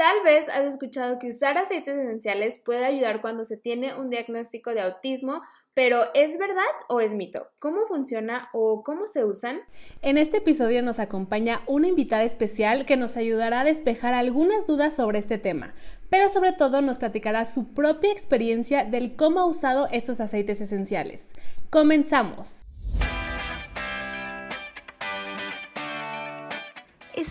[0.00, 4.72] Tal vez has escuchado que usar aceites esenciales puede ayudar cuando se tiene un diagnóstico
[4.72, 5.42] de autismo,
[5.74, 7.48] pero ¿es verdad o es mito?
[7.60, 9.58] ¿Cómo funciona o cómo se usan?
[10.00, 14.96] En este episodio nos acompaña una invitada especial que nos ayudará a despejar algunas dudas
[14.96, 15.74] sobre este tema,
[16.08, 21.26] pero sobre todo nos platicará su propia experiencia del cómo ha usado estos aceites esenciales.
[21.68, 22.62] Comenzamos.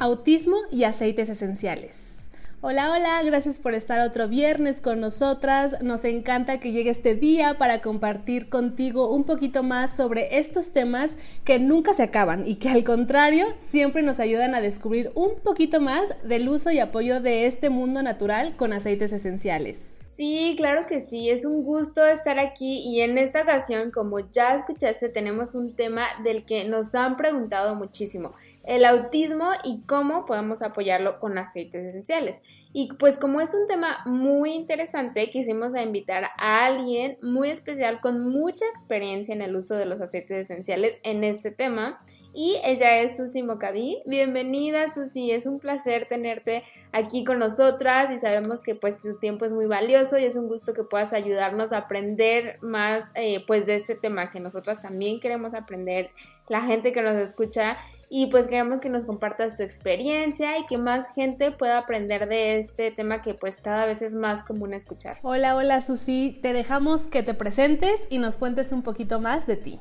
[0.00, 2.18] Autismo y aceites esenciales.
[2.60, 5.82] Hola, hola, gracias por estar otro viernes con nosotras.
[5.82, 11.10] Nos encanta que llegue este día para compartir contigo un poquito más sobre estos temas
[11.42, 15.80] que nunca se acaban y que al contrario siempre nos ayudan a descubrir un poquito
[15.80, 19.78] más del uso y apoyo de este mundo natural con aceites esenciales.
[20.16, 24.56] Sí, claro que sí, es un gusto estar aquí y en esta ocasión, como ya
[24.56, 28.34] escuchaste, tenemos un tema del que nos han preguntado muchísimo
[28.68, 32.42] el autismo y cómo podemos apoyarlo con aceites esenciales.
[32.70, 38.28] Y pues como es un tema muy interesante, quisimos invitar a alguien muy especial con
[38.28, 42.04] mucha experiencia en el uso de los aceites esenciales en este tema.
[42.34, 44.02] Y ella es Susi Mocaví.
[44.04, 49.46] Bienvenida Susi, es un placer tenerte aquí con nosotras y sabemos que pues tu tiempo
[49.46, 53.64] es muy valioso y es un gusto que puedas ayudarnos a aprender más eh, pues
[53.64, 56.10] de este tema que nosotras también queremos aprender,
[56.48, 57.78] la gente que nos escucha
[58.10, 62.58] y pues queremos que nos compartas tu experiencia y que más gente pueda aprender de
[62.58, 65.18] este tema que pues cada vez es más común escuchar.
[65.22, 69.56] Hola, hola Susi, te dejamos que te presentes y nos cuentes un poquito más de
[69.56, 69.80] ti.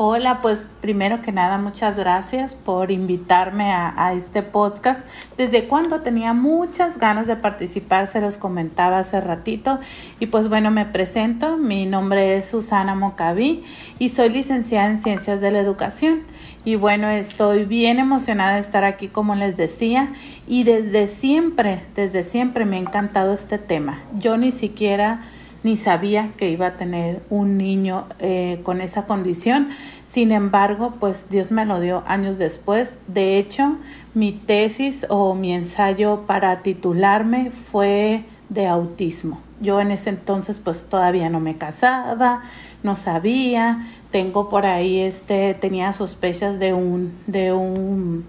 [0.00, 5.00] Hola, pues primero que nada muchas gracias por invitarme a, este podcast.
[5.36, 9.80] Desde cuando tenía muchas ganas de participar, se los comentaba hace ratito.
[10.20, 13.64] Y pues bueno, me presento, mi nombre es Susana Mocaví
[13.98, 16.20] y soy licenciada en Ciencias de la Educación.
[16.68, 20.12] Y bueno, estoy bien emocionada de estar aquí, como les decía,
[20.46, 24.02] y desde siempre, desde siempre me ha encantado este tema.
[24.18, 25.22] Yo ni siquiera
[25.62, 29.70] ni sabía que iba a tener un niño eh, con esa condición.
[30.04, 32.98] Sin embargo, pues Dios me lo dio años después.
[33.06, 33.78] De hecho,
[34.12, 39.40] mi tesis o mi ensayo para titularme fue de autismo.
[39.60, 42.42] Yo en ese entonces pues todavía no me casaba,
[42.82, 48.24] no sabía, tengo por ahí este tenía sospechas de un de un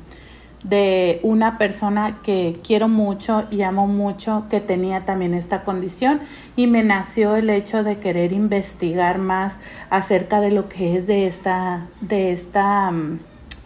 [0.63, 6.19] de una persona que quiero mucho y amo mucho que tenía también esta condición
[6.57, 9.57] y me nació el hecho de querer investigar más
[9.89, 12.91] acerca de lo que es de esta de esta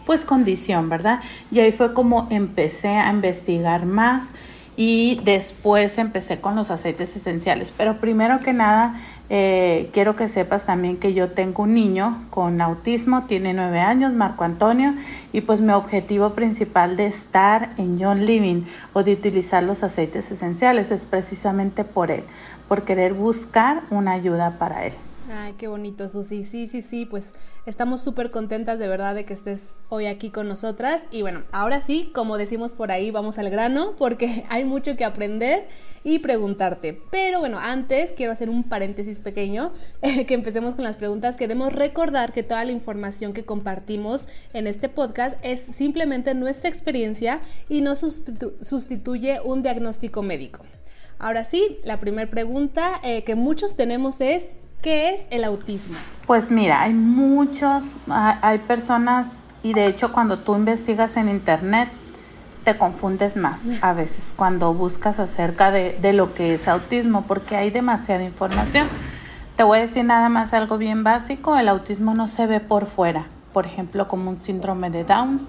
[0.06, 1.20] pues condición, ¿verdad?
[1.50, 4.32] Y ahí fue como empecé a investigar más
[4.76, 7.72] y después empecé con los aceites esenciales.
[7.76, 12.60] Pero primero que nada, eh, quiero que sepas también que yo tengo un niño con
[12.60, 14.94] autismo, tiene nueve años, Marco Antonio,
[15.32, 18.62] y pues mi objetivo principal de estar en John Living
[18.92, 22.24] o de utilizar los aceites esenciales es precisamente por él,
[22.68, 24.94] por querer buscar una ayuda para él.
[25.32, 26.44] Ay, qué bonito, Susi.
[26.44, 27.32] Sí, sí, sí, pues
[27.66, 31.02] estamos súper contentas de verdad de que estés hoy aquí con nosotras.
[31.10, 35.04] Y bueno, ahora sí, como decimos por ahí, vamos al grano porque hay mucho que
[35.04, 35.66] aprender
[36.02, 37.00] y preguntarte.
[37.10, 39.72] Pero bueno, antes quiero hacer un paréntesis pequeño,
[40.26, 41.36] que empecemos con las preguntas.
[41.36, 47.40] Queremos recordar que toda la información que compartimos en este podcast es simplemente nuestra experiencia
[47.68, 50.60] y no sustituye un diagnóstico médico.
[51.18, 54.44] Ahora sí, la primera pregunta eh, que muchos tenemos es,
[54.84, 55.96] ¿Qué es el autismo?
[56.26, 61.88] Pues mira, hay muchos, hay personas y de hecho cuando tú investigas en internet
[62.64, 67.56] te confundes más a veces cuando buscas acerca de, de lo que es autismo porque
[67.56, 68.88] hay demasiada información.
[69.56, 72.84] Te voy a decir nada más algo bien básico, el autismo no se ve por
[72.84, 75.48] fuera, por ejemplo como un síndrome de Down,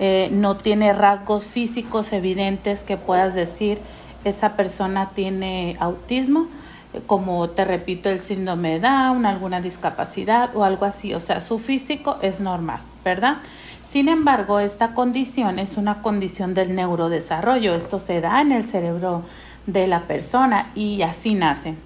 [0.00, 3.78] eh, no tiene rasgos físicos evidentes que puedas decir
[4.24, 6.48] esa persona tiene autismo
[7.06, 11.14] como te repito, el síndrome de Down, alguna discapacidad o algo así.
[11.14, 13.38] O sea, su físico es normal, ¿verdad?
[13.88, 17.74] Sin embargo, esta condición es una condición del neurodesarrollo.
[17.74, 19.22] Esto se da en el cerebro
[19.66, 21.78] de la persona y así nacen.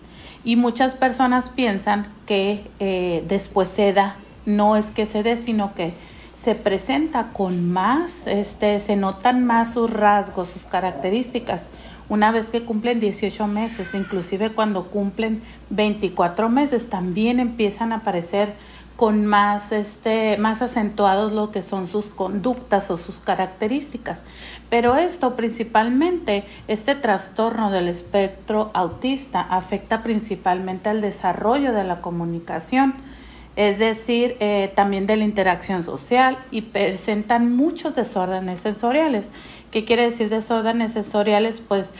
[0.45, 4.17] Y muchas personas piensan que eh, después se da
[4.47, 5.95] no es que se dé, sino que
[6.35, 11.69] se presenta con más, este, se notan más sus rasgos, sus características
[12.09, 18.55] una vez que cumplen 18 meses, inclusive cuando cumplen 24 meses, también empiezan a aparecer
[18.97, 24.23] con más, este, más acentuados lo que son sus conductas o sus características.
[24.71, 32.95] Pero esto principalmente, este trastorno del espectro autista afecta principalmente al desarrollo de la comunicación,
[33.55, 39.31] es decir, eh, también de la interacción social y presentan muchos desórdenes sensoriales.
[39.77, 41.61] ¿Qué quiere decir desórdenes sensoriales?
[41.61, 41.93] Pues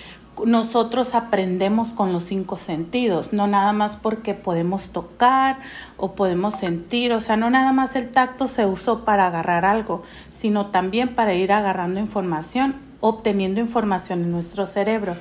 [0.47, 5.59] nosotros aprendemos con los cinco sentidos, no nada más porque podemos tocar
[5.99, 10.05] o podemos sentir, o sea, no nada más el tacto se usó para agarrar algo,
[10.31, 15.19] sino también para ir agarrando información, obteniendo información en nuestro cerebro,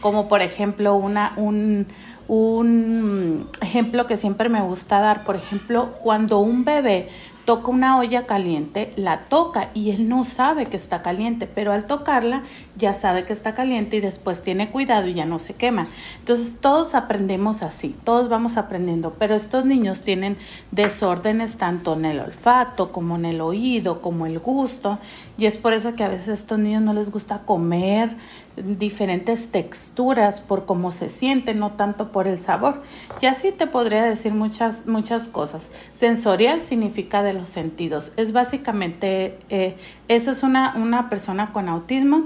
[0.00, 1.88] como por ejemplo una, un,
[2.26, 7.10] un ejemplo que siempre me gusta dar, por ejemplo, cuando un bebé
[7.48, 11.86] toca una olla caliente, la toca y él no sabe que está caliente, pero al
[11.86, 12.42] tocarla
[12.76, 15.86] ya sabe que está caliente y después tiene cuidado y ya no se quema.
[16.18, 20.36] Entonces todos aprendemos así, todos vamos aprendiendo, pero estos niños tienen
[20.72, 24.98] desórdenes tanto en el olfato como en el oído, como el gusto,
[25.38, 28.14] y es por eso que a veces a estos niños no les gusta comer,
[28.62, 32.82] diferentes texturas por cómo se siente, no tanto por el sabor.
[33.20, 35.70] Y así te podría decir muchas, muchas cosas.
[35.92, 38.12] Sensorial significa de los sentidos.
[38.16, 39.76] Es básicamente, eh,
[40.08, 42.24] eso es una, una persona con autismo.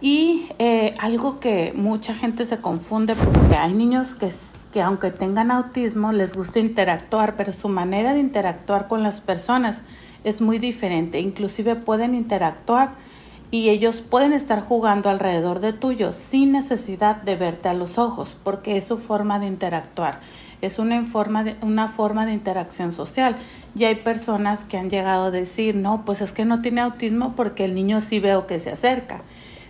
[0.00, 4.30] Y eh, algo que mucha gente se confunde porque hay niños que,
[4.72, 9.82] que aunque tengan autismo les gusta interactuar, pero su manera de interactuar con las personas
[10.22, 11.18] es muy diferente.
[11.20, 13.07] Inclusive pueden interactuar
[13.50, 18.36] y ellos pueden estar jugando alrededor de tuyo sin necesidad de verte a los ojos,
[18.42, 20.20] porque es su forma de interactuar,
[20.60, 23.36] es una forma de, una forma de interacción social.
[23.74, 27.34] Y hay personas que han llegado a decir, no, pues es que no tiene autismo
[27.36, 29.22] porque el niño sí veo que se acerca.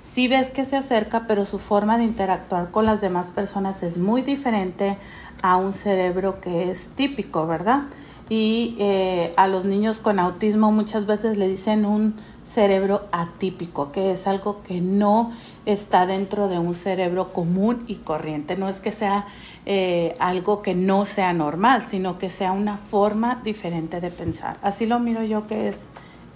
[0.03, 3.99] Sí ves que se acerca, pero su forma de interactuar con las demás personas es
[3.99, 4.97] muy diferente
[5.43, 7.83] a un cerebro que es típico, ¿verdad?
[8.29, 14.13] Y eh, a los niños con autismo muchas veces le dicen un cerebro atípico, que
[14.13, 15.33] es algo que no
[15.67, 18.57] está dentro de un cerebro común y corriente.
[18.57, 19.27] No es que sea
[19.67, 24.59] eh, algo que no sea normal, sino que sea una forma diferente de pensar.
[24.63, 25.87] Así lo miro yo que es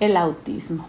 [0.01, 0.87] el autismo.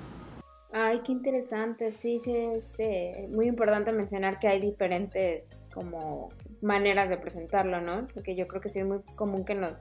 [0.71, 1.93] Ay, qué interesante.
[1.93, 6.29] Sí, sí, es este, muy importante mencionar que hay diferentes como
[6.61, 8.07] maneras de presentarlo, ¿no?
[8.13, 9.73] Porque yo creo que sí es muy común que nos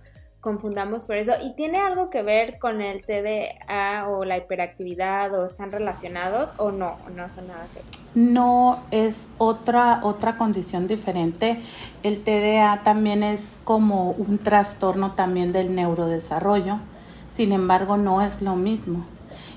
[0.42, 1.32] confundamos por eso.
[1.42, 6.72] ¿Y tiene algo que ver con el TDA o la hiperactividad o están relacionados o
[6.72, 6.98] no?
[7.16, 7.80] No son nada que
[8.20, 11.62] No, es otra, otra condición diferente.
[12.02, 16.78] El TDA también es como un trastorno también del neurodesarrollo.
[17.28, 19.06] Sin embargo, no es lo mismo.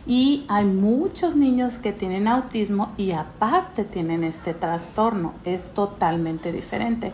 [0.05, 5.33] Y hay muchos niños que tienen autismo y aparte tienen este trastorno.
[5.45, 7.11] Es totalmente diferente.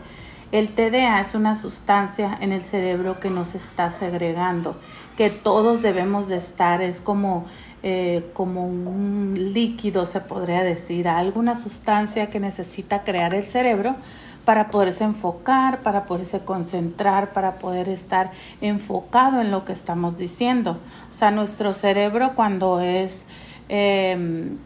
[0.52, 4.76] El TDA es una sustancia en el cerebro que nos está segregando,
[5.16, 7.46] que todos debemos de estar, es como,
[7.82, 13.96] eh, como un líquido, se podría decir, alguna sustancia que necesita crear el cerebro
[14.44, 20.78] para poderse enfocar, para poderse concentrar, para poder estar enfocado en lo que estamos diciendo.
[21.10, 23.24] O sea, nuestro cerebro cuando es
[23.70, 24.58] em,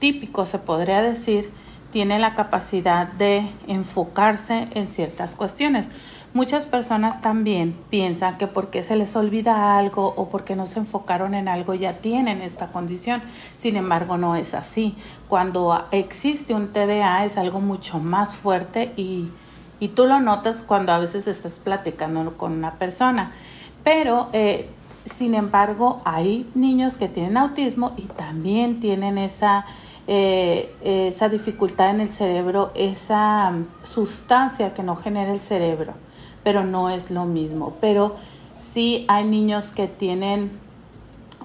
[0.00, 1.52] típico, se podría decir,
[1.92, 5.88] tiene la capacidad de enfocarse en ciertas cuestiones.
[6.34, 11.34] Muchas personas también piensan que porque se les olvida algo o porque no se enfocaron
[11.34, 13.22] en algo ya tienen esta condición.
[13.54, 14.94] Sin embargo, no es así.
[15.28, 19.30] Cuando existe un TDA es algo mucho más fuerte y,
[19.80, 23.32] y tú lo notas cuando a veces estás platicando con una persona.
[23.82, 24.68] Pero, eh,
[25.06, 29.64] sin embargo, hay niños que tienen autismo y también tienen esa
[30.10, 35.92] eh, esa dificultad en el cerebro, esa mm, sustancia que no genera el cerebro,
[36.42, 37.74] pero no es lo mismo.
[37.82, 38.16] Pero
[38.58, 40.50] sí hay niños que tienen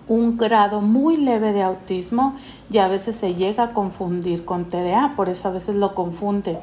[0.08, 2.36] un grado muy leve de autismo
[2.70, 6.58] y a veces se llega a confundir con TDA, por eso a veces lo confunden,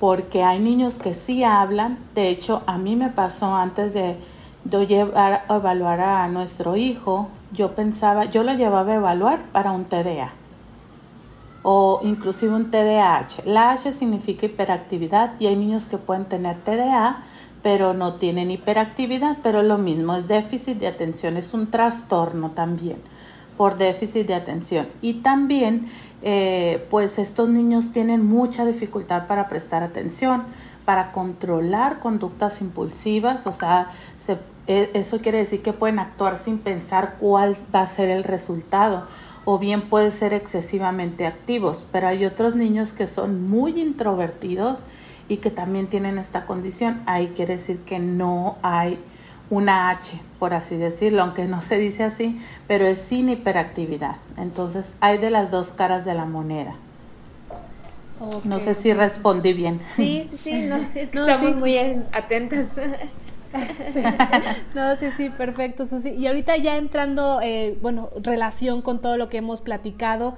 [0.00, 4.16] porque hay niños que sí hablan, de hecho a mí me pasó antes de,
[4.64, 9.72] de llevar a evaluar a nuestro hijo, yo pensaba, yo lo llevaba a evaluar para
[9.72, 10.32] un TDA
[11.68, 13.42] o inclusive un TDAH.
[13.44, 17.24] La H significa hiperactividad y hay niños que pueden tener TDA
[17.60, 22.98] pero no tienen hiperactividad, pero lo mismo es déficit de atención, es un trastorno también
[23.56, 24.86] por déficit de atención.
[25.02, 25.90] Y también,
[26.22, 30.44] eh, pues estos niños tienen mucha dificultad para prestar atención,
[30.84, 36.58] para controlar conductas impulsivas, o sea, se e, eso quiere decir que pueden actuar sin
[36.58, 39.06] pensar cuál va a ser el resultado
[39.46, 44.80] o bien pueden ser excesivamente activos, pero hay otros niños que son muy introvertidos
[45.28, 47.00] y que también tienen esta condición.
[47.06, 48.98] Ahí quiere decir que no hay
[49.48, 54.16] una H, por así decirlo, aunque no se dice así, pero es sin hiperactividad.
[54.36, 56.74] Entonces hay de las dos caras de la moneda.
[58.42, 59.80] no sé si respondí bien.
[59.94, 61.78] Sí, sí, sí, no, es que estamos muy
[62.12, 62.66] atentas.
[64.74, 69.38] no, sí, sí, perfecto, Y ahorita ya entrando, eh, bueno, relación con todo lo que
[69.38, 70.36] hemos platicado,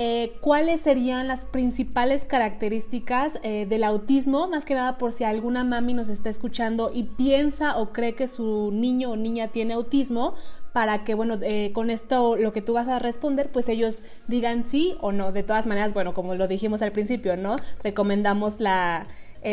[0.00, 4.46] eh, ¿cuáles serían las principales características eh, del autismo?
[4.46, 8.28] Más que nada por si alguna mami nos está escuchando y piensa o cree que
[8.28, 10.34] su niño o niña tiene autismo,
[10.72, 14.62] para que, bueno, eh, con esto lo que tú vas a responder, pues ellos digan
[14.62, 15.32] sí o no.
[15.32, 17.56] De todas maneras, bueno, como lo dijimos al principio, ¿no?
[17.82, 19.08] Recomendamos la...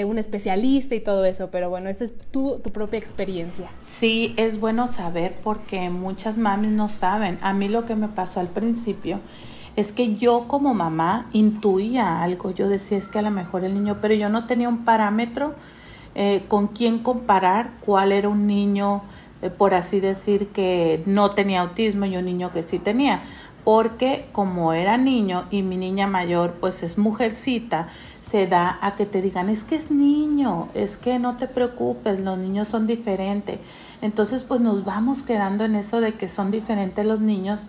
[0.05, 3.69] un especialista y todo eso, pero bueno, esa es tu, tu propia experiencia.
[3.81, 7.37] Sí, es bueno saber porque muchas mamis no saben.
[7.41, 9.19] A mí lo que me pasó al principio
[9.75, 13.73] es que yo como mamá intuía algo, yo decía es que a lo mejor el
[13.73, 15.53] niño, pero yo no tenía un parámetro
[16.15, 19.03] eh, con quién comparar cuál era un niño,
[19.41, 23.23] eh, por así decir, que no tenía autismo y un niño que sí tenía,
[23.65, 27.89] porque como era niño y mi niña mayor pues es mujercita,
[28.35, 32.19] se da a que te digan es que es niño, es que no te preocupes,
[32.19, 33.59] los niños son diferentes.
[34.01, 37.61] Entonces pues nos vamos quedando en eso de que son diferentes los niños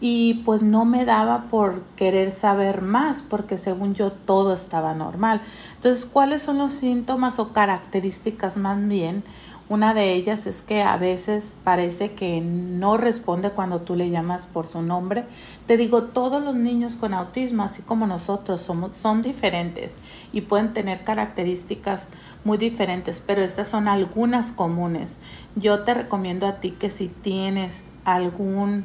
[0.00, 5.42] y pues no me daba por querer saber más porque según yo todo estaba normal.
[5.74, 9.22] Entonces, ¿cuáles son los síntomas o características más bien?
[9.70, 14.46] Una de ellas es que a veces parece que no responde cuando tú le llamas
[14.46, 15.24] por su nombre.
[15.66, 19.92] Te digo, todos los niños con autismo, así como nosotros, somos, son diferentes
[20.32, 22.08] y pueden tener características
[22.44, 25.18] muy diferentes, pero estas son algunas comunes.
[25.54, 28.84] Yo te recomiendo a ti que si tienes algún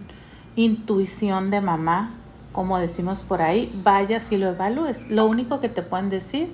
[0.57, 2.11] intuición de mamá,
[2.51, 5.09] como decimos por ahí, vayas y lo evalúes.
[5.09, 6.53] Lo único que te pueden decir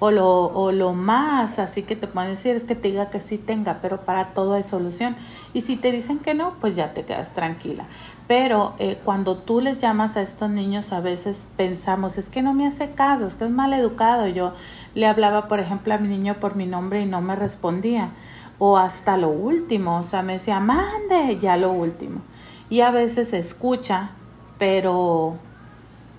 [0.00, 3.20] o lo, o lo más así que te pueden decir es que te diga que
[3.20, 5.14] sí tenga, pero para todo hay solución.
[5.54, 7.84] Y si te dicen que no, pues ya te quedas tranquila.
[8.26, 12.52] Pero eh, cuando tú les llamas a estos niños, a veces pensamos, es que no
[12.52, 14.26] me hace caso, es que es mal educado.
[14.26, 14.54] Yo
[14.94, 18.10] le hablaba, por ejemplo, a mi niño por mi nombre y no me respondía.
[18.58, 22.20] O hasta lo último, o sea, me decía, mande, ya lo último
[22.70, 24.12] y a veces escucha,
[24.56, 25.36] pero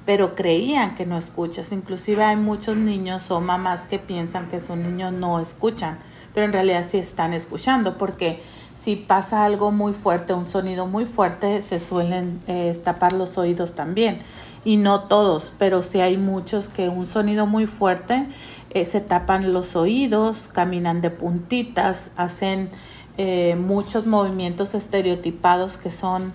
[0.06, 1.72] pero creían que no escuchas.
[1.72, 6.00] Inclusive hay muchos niños o mamás que piensan que sus niños no escuchan,
[6.34, 8.42] pero en realidad sí están escuchando porque
[8.76, 13.74] si pasa algo muy fuerte, un sonido muy fuerte, se suelen eh, tapar los oídos
[13.74, 14.20] también.
[14.64, 18.28] Y no todos, pero sí hay muchos que un sonido muy fuerte
[18.74, 22.70] eh, se tapan los oídos, caminan de puntitas, hacen
[23.18, 26.32] eh, muchos movimientos estereotipados que son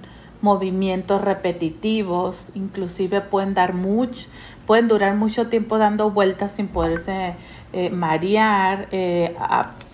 [0.47, 4.29] movimientos repetitivos, inclusive pueden dar mucho,
[4.67, 7.35] pueden durar mucho tiempo dando vueltas sin poderse
[7.73, 9.35] eh, marear, eh,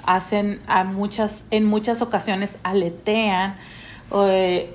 [0.04, 3.56] hacen a muchas, en muchas ocasiones aletean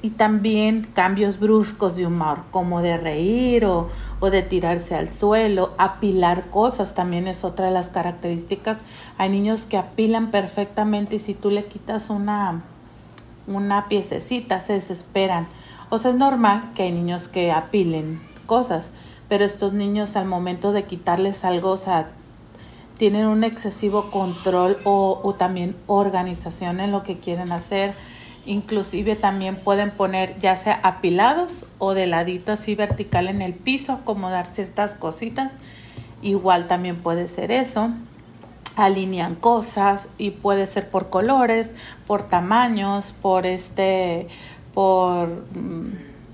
[0.01, 3.87] y también cambios bruscos de humor, como de reír o,
[4.19, 8.79] o de tirarse al suelo, apilar cosas también es otra de las características.
[9.19, 12.63] Hay niños que apilan perfectamente y si tú le quitas una,
[13.45, 15.47] una piececita se desesperan.
[15.89, 18.91] O sea, es normal que hay niños que apilen cosas,
[19.29, 22.09] pero estos niños al momento de quitarles algo, o sea,
[22.97, 27.93] tienen un excesivo control o, o también organización en lo que quieren hacer
[28.47, 33.91] Inclusive también pueden poner ya sea apilados o de ladito así vertical en el piso,
[33.91, 35.51] acomodar ciertas cositas.
[36.21, 37.89] Igual también puede ser eso.
[38.77, 41.71] Alinean cosas y puede ser por colores,
[42.07, 44.29] por tamaños, por este,
[44.77, 45.91] por mm,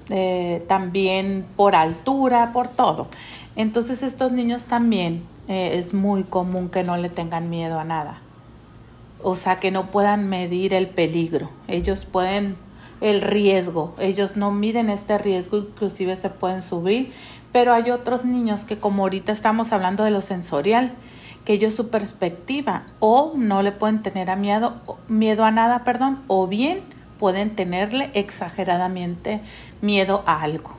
[0.09, 3.07] eh, también por altura, por todo.
[3.55, 8.19] Entonces estos niños también eh, es muy común que no le tengan miedo a nada
[9.23, 11.49] o sea, que no puedan medir el peligro.
[11.67, 12.57] Ellos pueden
[13.01, 17.11] el riesgo, ellos no miden este riesgo, inclusive se pueden subir,
[17.51, 20.93] pero hay otros niños que como ahorita estamos hablando de lo sensorial,
[21.43, 24.75] que ellos su perspectiva o no le pueden tener a miedo,
[25.09, 26.81] miedo a nada, perdón, o bien
[27.23, 29.39] pueden tenerle exageradamente
[29.79, 30.71] miedo a algo.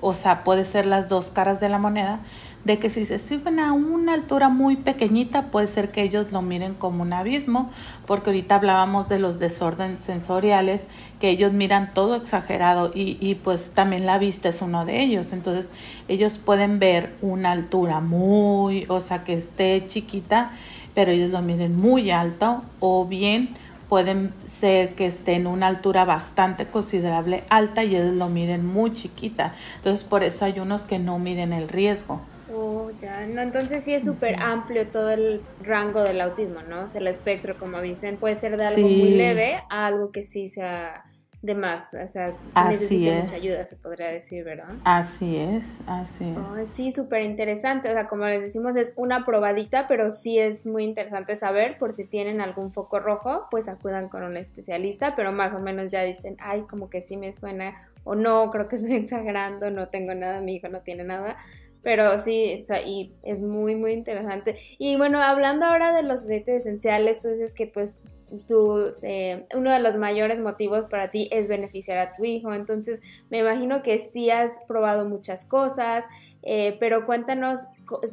[0.00, 2.18] O sea, puede ser las dos caras de la moneda,
[2.64, 6.42] de que si se suben a una altura muy pequeñita puede ser que ellos lo
[6.42, 7.70] miren como un abismo,
[8.08, 10.88] porque ahorita hablábamos de los desórdenes sensoriales,
[11.20, 15.32] que ellos miran todo exagerado y, y pues también la vista es uno de ellos,
[15.32, 15.70] entonces
[16.08, 20.50] ellos pueden ver una altura muy, o sea, que esté chiquita,
[20.96, 23.54] pero ellos lo miren muy alto o bien
[23.88, 28.92] pueden ser que esté en una altura bastante considerable alta y ellos lo miden muy
[28.92, 29.54] chiquita.
[29.76, 32.20] Entonces por eso hay unos que no miden el riesgo.
[32.52, 36.84] Oh, ya, no, entonces sí es súper amplio todo el rango del autismo, ¿no?
[36.84, 40.24] O sea, el espectro, como dicen, puede ser de algo muy leve a algo que
[40.24, 41.04] sí sea
[41.40, 42.34] de más, o sea,
[42.68, 44.74] necesita mucha ayuda, se podría decir, ¿verdad?
[44.84, 46.70] Así es, así es.
[46.70, 50.82] sí, súper interesante, o sea, como les decimos, es una probadita, pero sí es muy
[50.82, 55.54] interesante saber por si tienen algún foco rojo, pues acudan con un especialista, pero más
[55.54, 58.94] o menos ya dicen, ay, como que sí me suena, o no, creo que estoy
[58.96, 61.36] exagerando, no tengo nada, mi hijo no tiene nada,
[61.84, 64.56] pero sí, o sea, y es muy, muy interesante.
[64.78, 68.00] Y bueno, hablando ahora de los aceites esenciales, tú dices que pues
[68.46, 72.52] tu, eh, uno de los mayores motivos para ti es beneficiar a tu hijo.
[72.52, 76.04] Entonces, me imagino que sí has probado muchas cosas,
[76.42, 77.60] eh, pero cuéntanos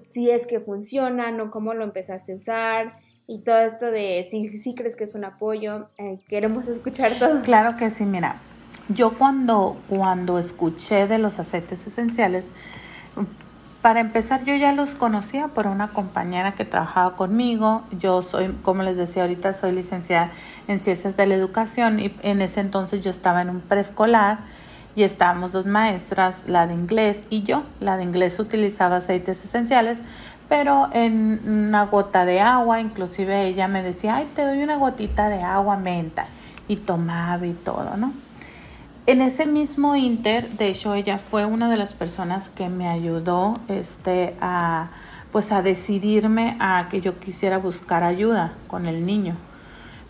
[0.10, 4.48] si es que funcionan o cómo lo empezaste a usar y todo esto de si,
[4.48, 5.90] si crees que es un apoyo.
[5.98, 7.42] Eh, queremos escuchar todo.
[7.44, 8.38] Claro que sí, mira.
[8.90, 12.50] Yo cuando, cuando escuché de los aceites esenciales,
[13.86, 17.84] para empezar, yo ya los conocía por una compañera que trabajaba conmigo.
[17.92, 20.32] Yo soy, como les decía ahorita, soy licenciada
[20.68, 24.40] en Ciencias de la Educación y en ese entonces yo estaba en un preescolar
[24.96, 27.62] y estábamos dos maestras, la de inglés y yo.
[27.80, 30.02] La de inglés utilizaba aceites esenciales,
[30.50, 35.30] pero en una gota de agua, inclusive ella me decía, ay, te doy una gotita
[35.30, 36.26] de agua menta
[36.68, 38.14] y tomaba y todo, ¿no?
[39.08, 43.54] En ese mismo inter, de hecho, ella fue una de las personas que me ayudó
[43.68, 44.88] este, a,
[45.32, 49.36] pues a decidirme a que yo quisiera buscar ayuda con el niño,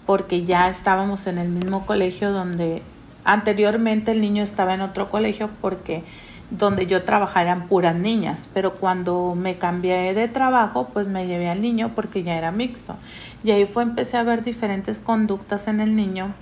[0.06, 2.84] porque ya estábamos en el mismo colegio donde
[3.26, 6.06] anteriormente el niño estaba en otro colegio porque
[6.50, 11.50] donde yo trabajaba eran puras niñas, pero cuando me cambié de trabajo, pues me llevé
[11.50, 12.96] al niño porque ya era mixto.
[13.44, 16.34] Y ahí fue empecé a ver diferentes conductas en el niño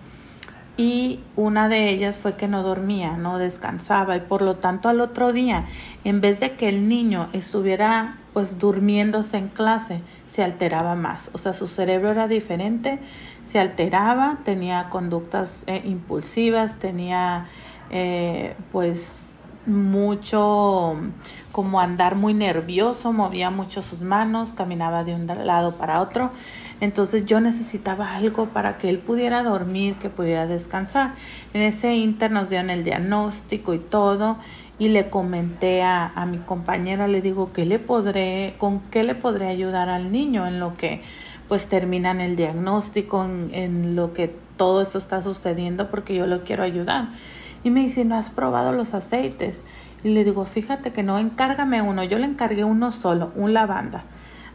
[0.75, 5.01] y una de ellas fue que no dormía, no descansaba y por lo tanto al
[5.01, 5.65] otro día,
[6.03, 11.37] en vez de que el niño estuviera pues durmiéndose en clase, se alteraba más, o
[11.37, 12.99] sea, su cerebro era diferente,
[13.43, 17.47] se alteraba, tenía conductas eh, impulsivas, tenía
[17.91, 19.35] eh, pues
[19.67, 20.95] mucho
[21.51, 26.31] como andar muy nervioso, movía mucho sus manos, caminaba de un lado para otro
[26.83, 31.15] entonces yo necesitaba algo para que él pudiera dormir, que pudiera descansar.
[31.53, 34.37] En ese inter nos dieron el diagnóstico y todo
[34.77, 39.15] y le comenté a, a mi compañera, le digo, ¿qué le podré, con qué le
[39.15, 41.01] podré ayudar al niño en lo que
[41.47, 46.43] pues terminan el diagnóstico, en, en lo que todo esto está sucediendo porque yo lo
[46.43, 47.11] quiero ayudar.
[47.63, 49.63] Y me dice, ¿no has probado los aceites?
[50.03, 52.03] Y le digo, fíjate que no, encárgame uno.
[52.03, 54.03] Yo le encargué uno solo, un lavanda.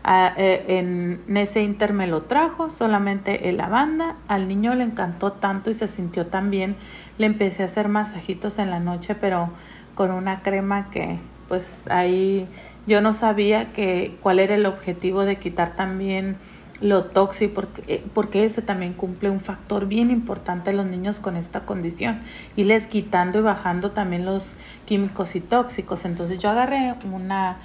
[0.06, 4.16] Eh, en ese inter me lo trajo, solamente el lavanda.
[4.28, 6.76] Al niño le encantó tanto y se sintió tan bien.
[7.18, 9.50] Le empecé a hacer masajitos en la noche, pero
[9.94, 12.46] con una crema que pues ahí
[12.86, 16.36] yo no sabía que cuál era el objetivo de quitar también
[16.80, 21.18] lo tóxico porque, eh, porque ese también cumple un factor bien importante en los niños
[21.18, 22.20] con esta condición
[22.56, 24.54] y les quitando y bajando también los
[24.86, 27.56] químicos y tóxicos entonces yo agarré una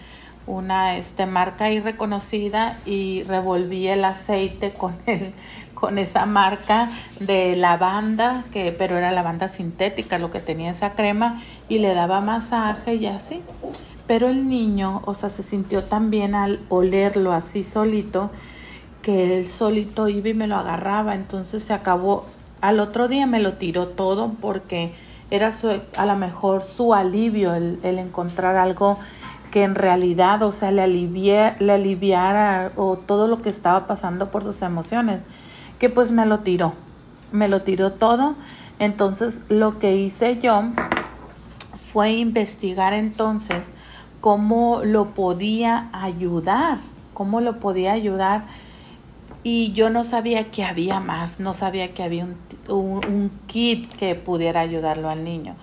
[0.46, 5.34] una este, marca reconocida y revolví el aceite con el,
[5.84, 11.42] con esa marca de lavanda, que, pero era lavanda sintética lo que tenía esa crema,
[11.68, 13.42] y le daba masaje y así.
[14.08, 18.32] Pero el niño, o sea, se sintió tan bien al olerlo así solito,
[19.02, 22.28] que él solito iba y me lo agarraba, entonces se acabó.
[22.62, 24.94] Al otro día me lo tiró todo porque
[25.32, 25.52] era
[25.98, 29.00] a lo mejor su alivio el encontrar algo
[29.54, 34.42] que en realidad, o sea, le, le aliviara o todo lo que estaba pasando por
[34.42, 35.22] sus emociones,
[35.78, 36.74] que pues me lo tiró,
[37.32, 38.34] me lo tiró todo.
[38.80, 40.64] Entonces lo que hice yo
[41.76, 43.72] fue investigar entonces
[44.22, 46.80] cómo lo podía ayudar,
[47.14, 48.46] cómo lo podía ayudar.
[49.44, 52.38] Y yo no sabía que había más, no sabía que había un,
[53.08, 55.56] un kit que pudiera ayudarlo al niño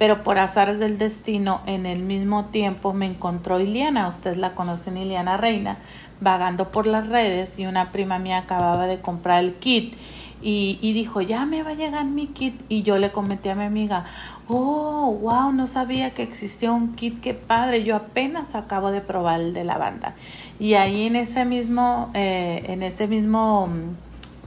[0.00, 4.96] pero por azares del destino en el mismo tiempo me encontró Iliana, ustedes la conocen
[4.96, 5.76] Iliana Reina,
[6.22, 9.94] vagando por las redes y una prima mía acababa de comprar el kit
[10.40, 12.58] y, y, dijo, ya me va a llegar mi kit.
[12.70, 14.06] Y yo le comenté a mi amiga,
[14.48, 19.42] oh, wow, no sabía que existía un kit, qué padre, yo apenas acabo de probar
[19.42, 20.14] el de la banda.
[20.58, 23.68] Y ahí en ese mismo, eh, en ese mismo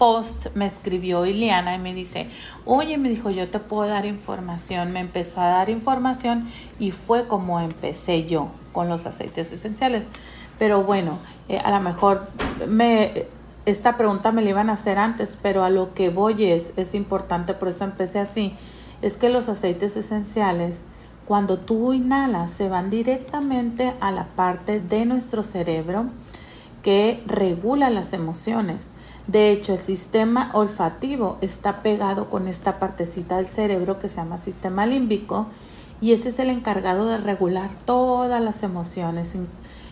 [0.03, 2.27] post me escribió Iliana y me dice,
[2.65, 4.91] oye, me dijo, yo te puedo dar información.
[4.91, 6.45] Me empezó a dar información
[6.77, 10.03] y fue como empecé yo con los aceites esenciales.
[10.59, 12.27] Pero bueno, eh, a lo mejor
[12.67, 13.27] me
[13.65, 16.95] esta pregunta me la iban a hacer antes, pero a lo que voy es, es
[16.95, 18.53] importante, por eso empecé así,
[19.01, 20.81] es que los aceites esenciales,
[21.25, 26.07] cuando tú inhalas, se van directamente a la parte de nuestro cerebro
[26.81, 28.91] que regula las emociones.
[29.27, 34.37] De hecho, el sistema olfativo está pegado con esta partecita del cerebro que se llama
[34.37, 35.47] sistema límbico
[36.01, 39.37] y ese es el encargado de regular todas las emociones,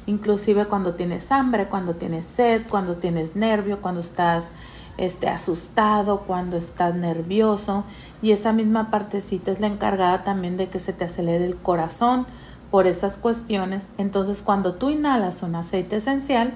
[0.06, 4.50] inclusive cuando tienes hambre, cuando tienes sed, cuando tienes nervio, cuando estás
[4.98, 7.86] este, asustado, cuando estás nervioso
[8.22, 12.28] y esa misma partecita es la encargada también de que se te acelere el corazón
[12.70, 13.88] por esas cuestiones.
[13.98, 16.54] Entonces, cuando tú inhalas un aceite esencial,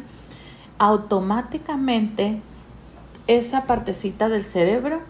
[0.77, 2.41] automáticamente
[3.27, 5.01] esa partecita del cerebro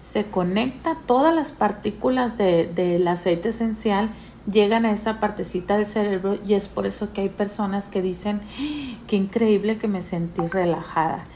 [0.00, 4.10] se conecta, todas las partículas del aceite esencial
[4.50, 8.40] llegan a esa partecita del cerebro y es por eso que hay personas que dicen,
[8.58, 8.98] ¡Ah!
[9.06, 11.26] qué increíble que me sentí relajada.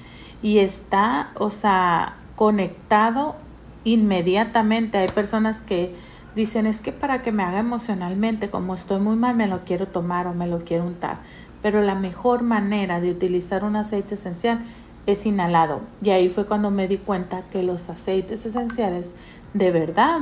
[0.42, 3.36] Y está, o sea, conectado
[3.84, 4.98] inmediatamente.
[4.98, 5.94] Hay personas que
[6.34, 9.86] dicen, es que para que me haga emocionalmente, como estoy muy mal, me lo quiero
[9.86, 11.18] tomar o me lo quiero untar.
[11.62, 14.60] Pero la mejor manera de utilizar un aceite esencial
[15.06, 15.80] es inhalado.
[16.02, 19.12] Y ahí fue cuando me di cuenta que los aceites esenciales
[19.54, 20.20] de verdad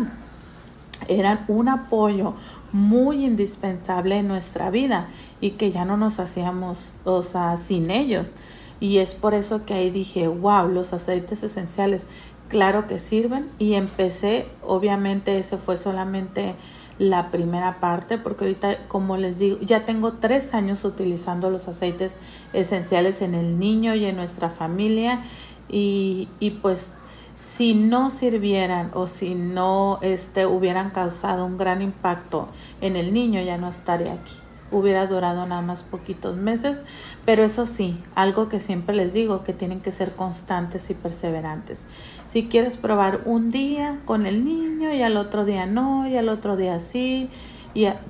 [1.09, 2.35] eran un apoyo
[2.73, 5.09] muy indispensable en nuestra vida
[5.41, 8.31] y que ya no nos hacíamos, o sea, sin ellos.
[8.81, 12.07] Y es por eso que ahí dije, wow, los aceites esenciales,
[12.49, 13.49] claro que sirven.
[13.59, 16.55] Y empecé, obviamente ese fue solamente
[16.99, 22.17] la primera parte, porque ahorita, como les digo, ya tengo tres años utilizando los aceites
[22.53, 25.23] esenciales en el niño y en nuestra familia
[25.69, 26.97] y, y pues
[27.37, 32.49] si no sirvieran o si no este, hubieran causado un gran impacto
[32.81, 34.37] en el niño, ya no estaría aquí.
[34.75, 36.83] Hubiera durado nada más poquitos meses,
[37.25, 41.87] pero eso sí, algo que siempre les digo, que tienen que ser constantes y perseverantes.
[42.27, 46.29] Si quieres probar un día con el niño y al otro día no, y al
[46.29, 47.31] otro día sí,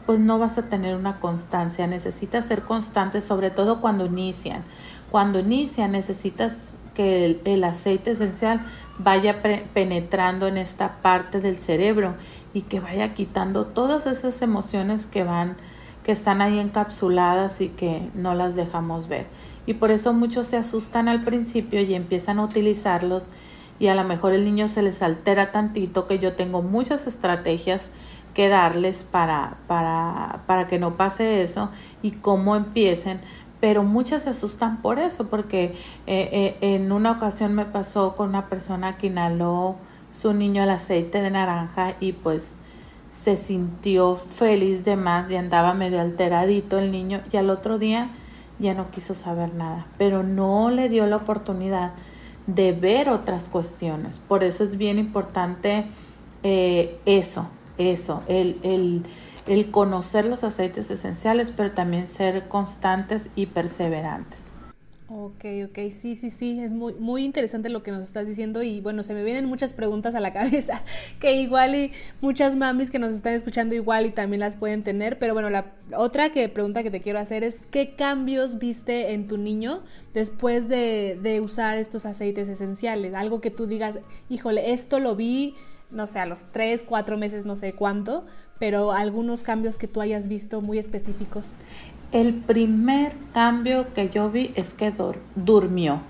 [0.07, 1.87] pues no vas a tener una constancia.
[1.87, 4.65] Necesitas ser constante, sobre todo cuando inician.
[5.11, 8.65] Cuando inician necesitas que el, aceite esencial
[8.99, 12.15] vaya penetrando en esta parte del cerebro
[12.53, 15.57] y que vaya quitando todas esas emociones que van
[16.05, 19.27] que están ahí encapsuladas y que no las dejamos ver.
[19.67, 23.27] Y por eso muchos se asustan al principio y empiezan a utilizarlos
[23.79, 27.91] y a lo mejor el niño se les altera tantito que yo tengo muchas estrategias
[28.35, 31.71] que darles para, para, para que no pase eso
[32.03, 33.21] y cómo empiecen.
[33.61, 35.75] Pero muchas se asustan por eso, porque
[36.07, 39.77] eh, eh, en una ocasión me pasó con una persona que inhaló
[40.13, 42.57] su niño el aceite de naranja y pues
[43.23, 48.11] se sintió feliz de más y andaba medio alteradito el niño y al otro día
[48.59, 51.93] ya no quiso saber nada, pero no le dio la oportunidad
[52.47, 54.21] de ver otras cuestiones.
[54.29, 55.87] Por eso es bien importante
[56.43, 57.47] eh, eso,
[57.79, 59.05] eso, el, el,
[59.47, 64.44] el conocer los aceites esenciales, pero también ser constantes y perseverantes.
[65.07, 68.81] Ok, ok, sí, sí, sí, es muy, muy interesante lo que nos estás diciendo y
[68.81, 70.81] bueno, se me vienen muchas preguntas a la cabeza
[71.21, 75.19] que igual y muchas mamis que nos están escuchando igual y también las pueden tener,
[75.19, 79.29] pero bueno, la otra que pregunta que te quiero hacer es ¿qué cambios viste en
[79.29, 79.83] tu niño
[80.15, 83.13] después de, de usar estos aceites esenciales?
[83.13, 83.99] Algo que tú digas,
[84.31, 85.55] híjole, esto lo vi,
[85.91, 88.25] no sé, a los tres, cuatro meses, no sé cuánto,
[88.59, 91.45] pero algunos cambios que tú hayas visto muy específicos.
[92.15, 94.93] El primer cambio que yo vi es que
[95.35, 96.01] durmió.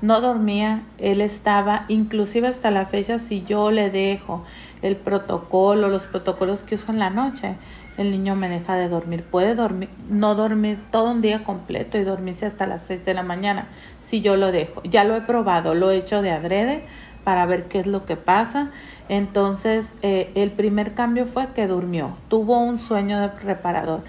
[0.00, 4.44] No dormía, él estaba, inclusive hasta la fecha, si yo le dejo
[4.82, 7.56] el protocolo, los protocolos que uso en la noche,
[7.96, 9.24] el niño me deja de dormir.
[9.24, 13.24] Puede dormir, no dormir todo un día completo y dormirse hasta las 6 de la
[13.24, 13.66] mañana,
[14.04, 14.84] si yo lo dejo.
[14.84, 16.84] Ya lo he probado, lo he hecho de adrede
[17.24, 18.70] para ver qué es lo que pasa.
[19.08, 24.04] Entonces, eh, el primer cambio fue que durmió, tuvo un sueño de reparador.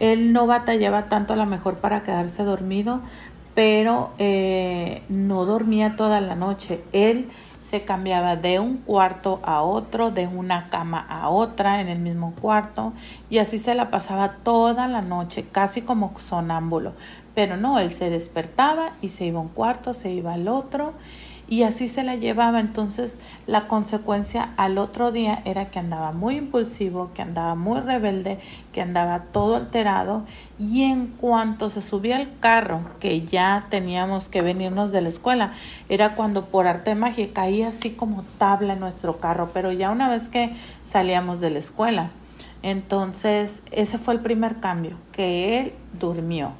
[0.00, 3.00] Él no batallaba tanto a lo mejor para quedarse dormido,
[3.54, 6.82] pero eh, no dormía toda la noche.
[6.92, 7.28] Él
[7.60, 12.34] se cambiaba de un cuarto a otro, de una cama a otra en el mismo
[12.40, 12.94] cuarto
[13.28, 16.94] y así se la pasaba toda la noche, casi como sonámbulo.
[17.34, 20.94] Pero no, él se despertaba y se iba a un cuarto, se iba al otro
[21.50, 22.60] y así se la llevaba.
[22.60, 28.38] Entonces la consecuencia al otro día era que andaba muy impulsivo, que andaba muy rebelde,
[28.72, 30.24] que andaba todo alterado
[30.58, 35.52] y en cuanto se subía al carro, que ya teníamos que venirnos de la escuela,
[35.88, 40.08] era cuando por arte magia caía así como tabla en nuestro carro, pero ya una
[40.08, 42.10] vez que salíamos de la escuela.
[42.62, 46.52] Entonces ese fue el primer cambio, que él durmió.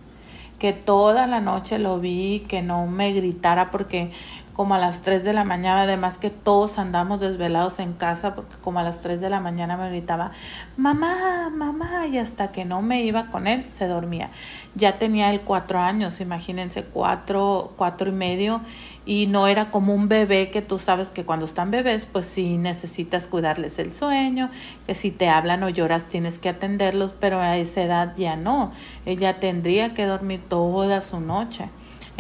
[0.61, 4.13] que toda la noche lo vi, que no me gritara porque
[4.61, 8.57] como a las 3 de la mañana, además que todos andamos desvelados en casa, porque
[8.61, 10.33] como a las 3 de la mañana me gritaba,
[10.77, 14.29] mamá, mamá, y hasta que no me iba con él, se dormía.
[14.75, 18.61] Ya tenía él cuatro años, imagínense, cuatro, cuatro y medio,
[19.07, 22.59] y no era como un bebé que tú sabes que cuando están bebés, pues sí
[22.59, 24.51] necesitas cuidarles el sueño,
[24.87, 28.73] que si te hablan o lloras tienes que atenderlos, pero a esa edad ya no,
[29.07, 31.71] ella tendría que dormir toda su noche.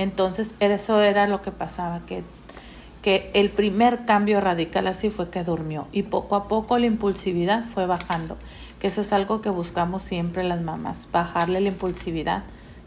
[0.01, 2.23] Entonces, eso era lo que pasaba, que,
[3.03, 7.65] que el primer cambio radical así fue que durmió y poco a poco la impulsividad
[7.65, 8.39] fue bajando,
[8.81, 12.45] que eso es algo que buscamos siempre las mamás, bajarle la impulsividad.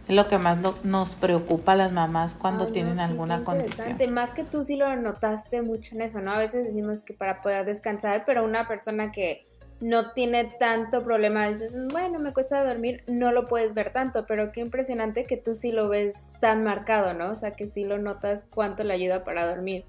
[0.08, 3.96] Es lo que más nos preocupa a las mamás cuando tienen alguna condición.
[4.12, 6.32] Más que tú sí lo notaste mucho en eso, ¿no?
[6.32, 9.46] A veces decimos que para poder descansar, pero una persona que
[9.84, 11.50] no tiene tanto problema.
[11.50, 15.56] Dices, bueno, me cuesta dormir, no lo puedes ver tanto, pero qué impresionante que tú
[15.56, 17.32] sí lo ves tan marcado, ¿no?
[17.32, 19.84] O sea, que sí lo notas cuánto le ayuda para dormir.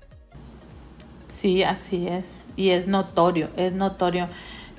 [1.28, 2.44] Sí, así es.
[2.56, 4.28] Y es notorio, es notorio.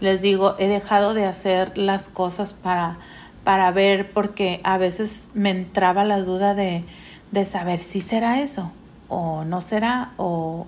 [0.01, 2.97] Les digo, he dejado de hacer las cosas para,
[3.45, 6.83] para ver, porque a veces me entraba la duda de,
[7.31, 8.69] de saber si será eso,
[9.07, 10.67] o no será, o,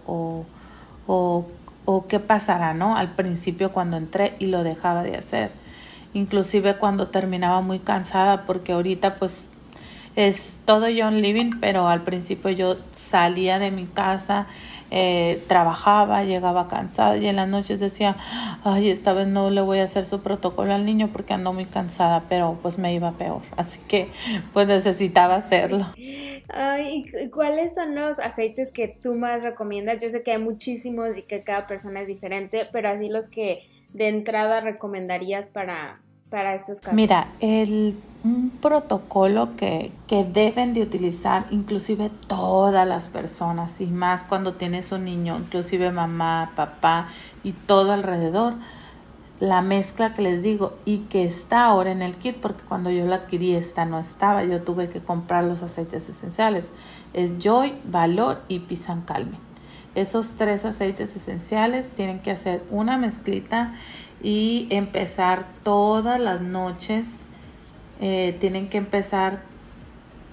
[1.06, 1.46] o
[1.90, 2.98] o qué pasará, ¿no?
[2.98, 5.52] Al principio cuando entré y lo dejaba de hacer.
[6.14, 9.50] Inclusive cuando terminaba muy cansada porque ahorita pues
[10.18, 14.48] es todo John Living, pero al principio yo salía de mi casa,
[14.90, 18.18] eh, trabajaba, llegaba cansada y en las noches decía,
[18.64, 21.66] ay, esta vez no le voy a hacer su protocolo al niño porque ando muy
[21.66, 24.10] cansada, pero pues me iba peor, así que
[24.54, 25.86] pues necesitaba hacerlo.
[26.50, 30.02] Ay, ¿cuáles son los aceites que tú más recomiendas?
[30.02, 33.70] Yo sé que hay muchísimos y que cada persona es diferente, pero así los que
[33.94, 36.94] de entrada recomendarías para, para estos casos?
[36.94, 44.24] Mira, el un protocolo que, que, deben de utilizar inclusive todas las personas y más
[44.26, 47.10] cuando tienes un niño, inclusive mamá, papá
[47.44, 48.54] y todo alrededor.
[49.40, 53.06] La mezcla que les digo y que está ahora en el kit, porque cuando yo
[53.06, 56.72] la adquirí esta no estaba, yo tuve que comprar los aceites esenciales.
[57.14, 59.38] Es Joy, Valor y Pisan Calme.
[59.94, 63.74] Esos tres aceites esenciales tienen que hacer una mezclita
[64.22, 67.08] y empezar todas las noches.
[68.00, 69.42] Eh, tienen que empezar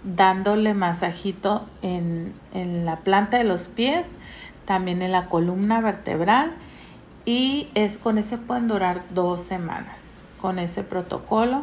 [0.04, 4.16] dándole masajito en, en la planta de los pies,
[4.66, 6.52] también en la columna vertebral
[7.24, 9.96] y es con ese pueden durar dos semanas
[10.40, 11.62] con ese protocolo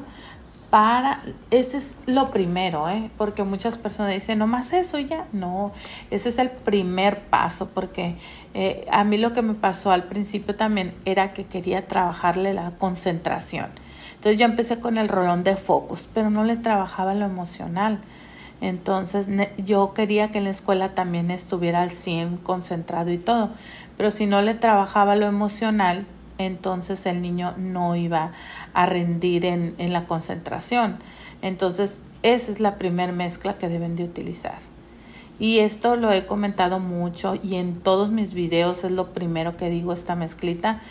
[0.71, 3.11] para, ese es lo primero, ¿eh?
[3.17, 5.73] porque muchas personas dicen, no más eso ya, no,
[6.09, 8.15] ese es el primer paso, porque
[8.53, 12.71] eh, a mí lo que me pasó al principio también era que quería trabajarle la
[12.71, 13.67] concentración.
[14.15, 17.99] Entonces yo empecé con el rolón de focus, pero no le trabajaba lo emocional.
[18.61, 23.49] Entonces yo quería que en la escuela también estuviera al 100 concentrado y todo,
[23.97, 26.05] pero si no le trabajaba lo emocional,
[26.45, 28.31] entonces el niño no iba
[28.73, 30.97] a rendir en, en la concentración.
[31.41, 34.59] Entonces, esa es la primera mezcla que deben de utilizar.
[35.39, 39.69] Y esto lo he comentado mucho y en todos mis videos es lo primero que
[39.71, 40.81] digo esta mezclita.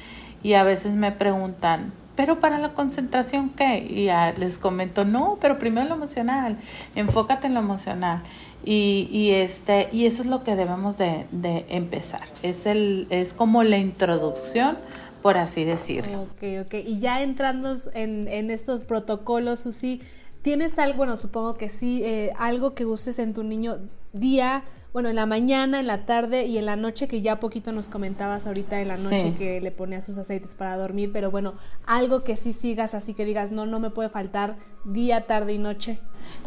[0.43, 3.79] Y a veces me preguntan, pero para la concentración, ¿qué?
[3.79, 4.09] Y
[4.39, 6.59] les comento, no, pero primero lo emocional,
[6.97, 8.23] enfócate en lo emocional.
[8.65, 12.29] Y, y, este, y eso es lo que debemos de, de empezar.
[12.43, 14.79] Es, el, es como la introducción
[15.23, 16.23] por así decirlo.
[16.23, 16.75] Ok, ok.
[16.87, 20.01] Y ya entrando en, en estos protocolos, Susi,
[20.43, 23.79] ¿tienes algo, bueno, supongo que sí, eh, algo que uses en tu niño
[24.13, 27.73] día, bueno, en la mañana, en la tarde y en la noche, que ya poquito
[27.73, 31.55] nos comentabas ahorita en la noche que le ponía sus aceites para dormir, pero bueno,
[31.87, 35.59] algo que sí sigas, así que digas, no, no me puede faltar día, tarde y
[35.59, 35.99] noche.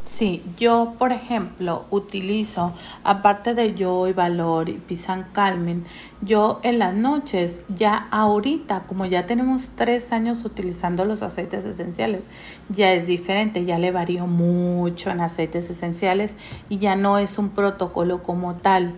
[0.06, 2.74] Sí, yo por ejemplo utilizo,
[3.06, 5.86] aparte de yo y Valor y Pisan Calmen,
[6.22, 12.22] yo en las noches, ya ahorita, como ya tenemos tres años utilizando los aceites esenciales,
[12.70, 16.36] ya es diferente, ya le varío mucho en aceites esenciales
[16.70, 18.94] y ya no es un protocolo como tal.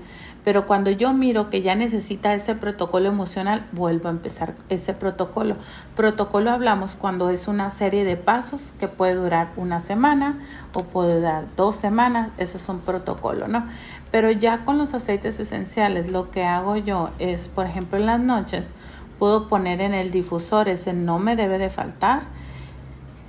[0.46, 5.56] Pero cuando yo miro que ya necesita ese protocolo emocional, vuelvo a empezar ese protocolo.
[5.96, 10.40] Protocolo hablamos cuando es una serie de pasos que puede durar una semana
[10.74, 13.66] o puede dar dos semanas, eso es un protocolo, ¿no?
[14.12, 18.20] Pero ya con los aceites esenciales, lo que hago yo es, por ejemplo, en las
[18.20, 18.66] noches,
[19.18, 22.22] puedo poner en el difusor, ese no me debe de faltar,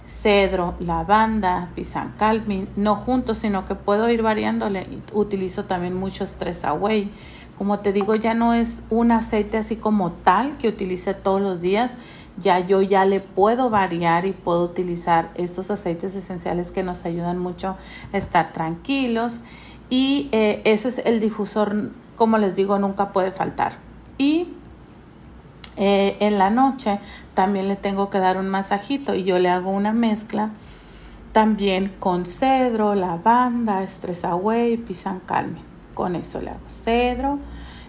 [0.06, 1.70] cedro, lavanda,
[2.16, 4.86] calming, no juntos, sino que puedo ir variándole.
[5.12, 7.10] Utilizo también mucho stress away.
[7.58, 11.60] Como te digo, ya no es un aceite así como tal que utilice todos los
[11.60, 11.92] días,
[12.38, 17.38] ya yo ya le puedo variar y puedo utilizar estos aceites esenciales que nos ayudan
[17.38, 17.76] mucho
[18.12, 19.42] a estar tranquilos
[19.88, 23.72] y eh, ese es el difusor, como les digo, nunca puede faltar.
[24.18, 24.48] Y
[25.76, 26.98] eh, en la noche
[27.34, 30.50] también le tengo que dar un masajito y yo le hago una mezcla
[31.32, 35.58] también con cedro, lavanda, estresa away, pisan calme.
[35.92, 37.38] Con eso le hago cedro,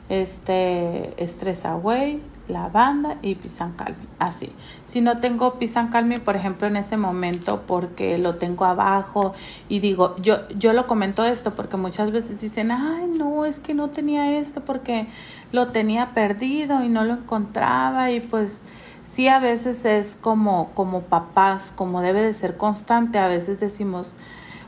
[0.09, 3.97] este, estrés away, lavanda y pisan calme.
[4.19, 4.51] Así.
[4.85, 9.33] Si no tengo pisan calme, por ejemplo, en ese momento, porque lo tengo abajo
[9.69, 13.73] y digo, yo, yo lo comento esto porque muchas veces dicen, ay, no, es que
[13.73, 15.07] no tenía esto porque
[15.51, 18.61] lo tenía perdido y no lo encontraba y pues
[19.03, 24.11] sí a veces es como, como papás, como debe de ser constante, a veces decimos,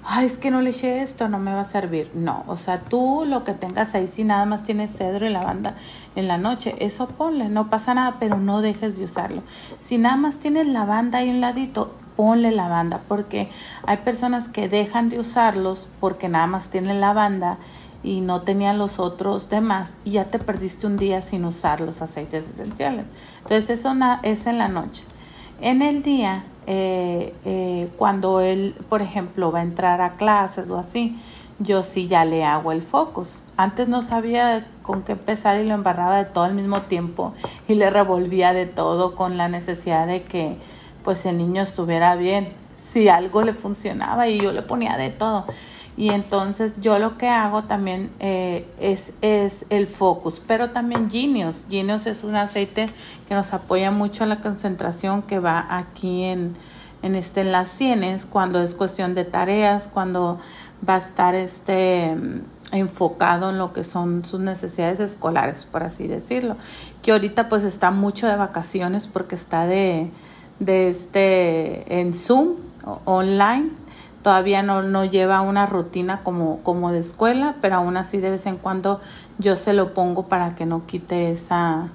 [0.06, 2.12] ay, es que no le eché esto, no me va a servir.
[2.16, 5.76] No, o sea, tú lo que tengas ahí, si nada más tienes cedro y lavanda
[6.16, 9.44] en la noche, eso ponle, no pasa nada, pero no dejes de usarlo.
[9.80, 13.50] Si nada más tienes lavanda ahí en ladito, ponle lavanda, porque
[13.86, 17.58] hay personas que dejan de usarlos porque nada más tienen lavanda
[18.04, 22.02] y no tenían los otros demás y ya te perdiste un día sin usar los
[22.02, 23.06] aceites esenciales.
[23.44, 25.04] Entonces eso es en la noche.
[25.62, 30.78] En el día eh, eh, cuando él, por ejemplo, va a entrar a clases o
[30.78, 31.20] así,
[31.58, 33.42] yo sí ya le hago el focus.
[33.58, 37.34] Antes no sabía con qué empezar y lo embarraba de todo al mismo tiempo
[37.68, 40.58] y le revolvía de todo con la necesidad de que
[41.04, 42.54] pues el niño estuviera bien.
[42.86, 45.46] Si algo le funcionaba y yo le ponía de todo.
[46.00, 51.66] Y entonces yo lo que hago también eh, es, es el focus, pero también Genius.
[51.70, 52.90] Genius es un aceite
[53.28, 56.56] que nos apoya mucho en la concentración que va aquí en,
[57.02, 60.40] en, este, en las sienes cuando es cuestión de tareas, cuando
[60.88, 62.16] va a estar este
[62.72, 66.56] enfocado en lo que son sus necesidades escolares, por así decirlo.
[67.02, 70.10] Que ahorita pues está mucho de vacaciones porque está de,
[70.60, 72.56] de este en Zoom
[73.04, 73.72] online
[74.22, 78.46] todavía no, no lleva una rutina como, como de escuela, pero aún así de vez
[78.46, 79.02] en cuando
[79.38, 81.90] yo se lo pongo para que no quite esa,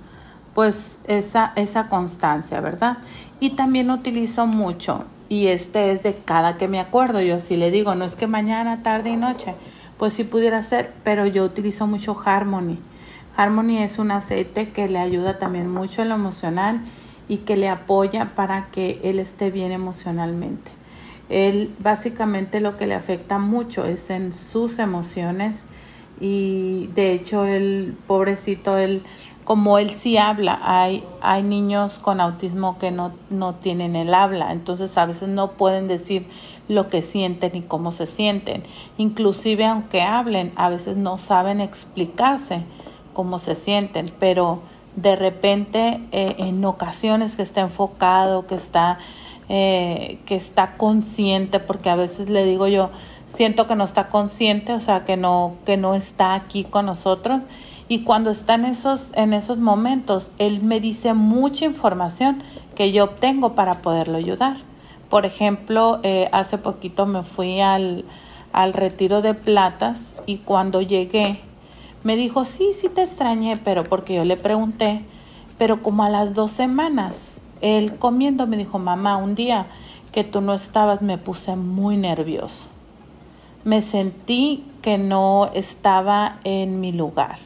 [0.55, 2.99] pues esa, esa constancia, ¿verdad?
[3.41, 7.71] Y también utilizo mucho, y este es de cada que me acuerdo, yo así le
[7.71, 9.55] digo, no es que mañana, tarde y noche,
[9.99, 12.79] pues sí pudiera ser, pero yo utilizo mucho Harmony.
[13.37, 16.81] Harmony es un aceite que le ayuda también mucho en lo emocional
[17.29, 20.71] y que le apoya para que él esté bien emocionalmente.
[21.29, 25.65] Él básicamente lo que le afecta mucho es en sus emociones
[26.21, 29.03] y de hecho el pobrecito, él,
[29.45, 34.53] como él sí habla, hay, hay niños con autismo que no, no tienen el habla,
[34.53, 36.27] entonces a veces no pueden decir
[36.69, 38.63] lo que sienten y cómo se sienten.
[38.97, 42.63] Inclusive aunque hablen, a veces no saben explicarse
[43.13, 44.63] cómo se sienten, pero
[44.97, 48.99] de repente eh, en ocasiones que está enfocado, que está
[49.49, 52.91] eh, que está consciente, porque a veces le digo yo,
[53.27, 57.43] siento que no está consciente, o sea, que no, que no está aquí con nosotros.
[57.87, 62.43] Y cuando está en esos, en esos momentos, él me dice mucha información
[62.75, 64.57] que yo obtengo para poderlo ayudar.
[65.11, 68.05] Por ejemplo, eh, hace poquito me fui al,
[68.53, 71.41] al retiro de platas y cuando llegué
[72.05, 75.03] me dijo, sí, sí te extrañé, pero porque yo le pregunté,
[75.59, 79.67] pero como a las dos semanas él comiendo me dijo, mamá, un día
[80.13, 82.67] que tú no estabas me puse muy nervioso.
[83.65, 87.39] Me sentí que no estaba en mi lugar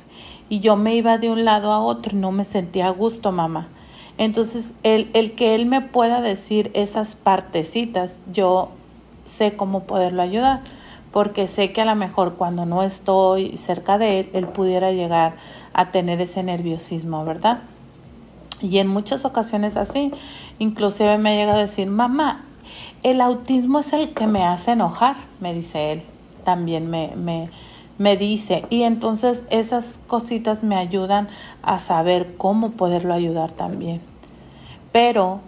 [0.49, 3.31] y yo me iba de un lado a otro y no me sentía a gusto,
[3.31, 3.69] mamá.
[4.19, 8.71] Entonces, el, el que él me pueda decir esas partecitas, yo
[9.25, 10.63] sé cómo poderlo ayudar,
[11.13, 15.35] porque sé que a lo mejor cuando no estoy cerca de él, él pudiera llegar
[15.73, 17.61] a tener ese nerviosismo, ¿verdad?
[18.61, 20.11] Y en muchas ocasiones así,
[20.59, 22.43] inclusive me ha llegado a decir, mamá,
[23.03, 26.03] el autismo es el que me hace enojar, me dice él,
[26.45, 27.51] también me, me,
[27.99, 28.65] me dice.
[28.71, 31.29] Y entonces esas cositas me ayudan
[31.63, 34.01] a saber cómo poderlo ayudar también.
[34.91, 35.41] Pero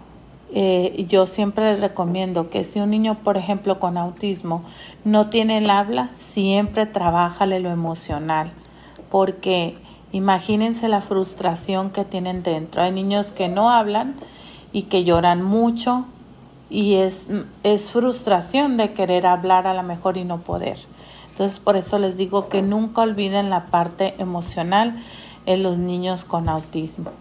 [0.52, 4.62] eh, yo siempre les recomiendo que si un niño, por ejemplo, con autismo
[5.04, 8.50] no tiene el habla, siempre trabájale lo emocional,
[9.10, 9.76] porque
[10.12, 12.82] Imagínense la frustración que tienen dentro.
[12.82, 14.16] Hay niños que no hablan
[14.72, 16.04] y que lloran mucho
[16.68, 17.28] y es,
[17.62, 20.78] es frustración de querer hablar a lo mejor y no poder.
[21.30, 25.02] Entonces por eso les digo que nunca olviden la parte emocional
[25.46, 27.12] en los niños con autismo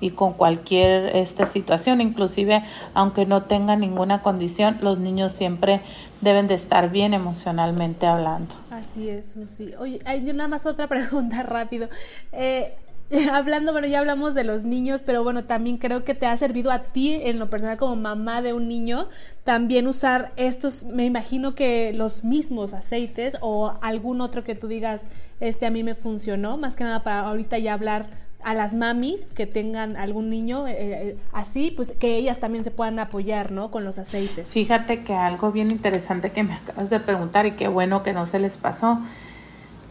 [0.00, 2.62] y con cualquier esta situación, inclusive
[2.94, 5.82] aunque no tengan ninguna condición, los niños siempre
[6.20, 8.54] deben de estar bien emocionalmente hablando.
[8.70, 9.74] Así es, Susi.
[9.78, 11.88] Oye, hay nada más otra pregunta rápido.
[12.32, 12.74] Eh,
[13.32, 16.70] hablando, bueno, ya hablamos de los niños, pero bueno, también creo que te ha servido
[16.70, 19.08] a ti en lo personal como mamá de un niño,
[19.42, 25.02] también usar estos, me imagino que los mismos aceites o algún otro que tú digas,
[25.40, 29.20] este a mí me funcionó, más que nada para ahorita ya hablar a las mamis
[29.34, 33.70] que tengan algún niño eh, eh, así, pues que ellas también se puedan apoyar, ¿no?
[33.70, 34.48] Con los aceites.
[34.48, 38.26] Fíjate que algo bien interesante que me acabas de preguntar y qué bueno que no
[38.26, 39.00] se les pasó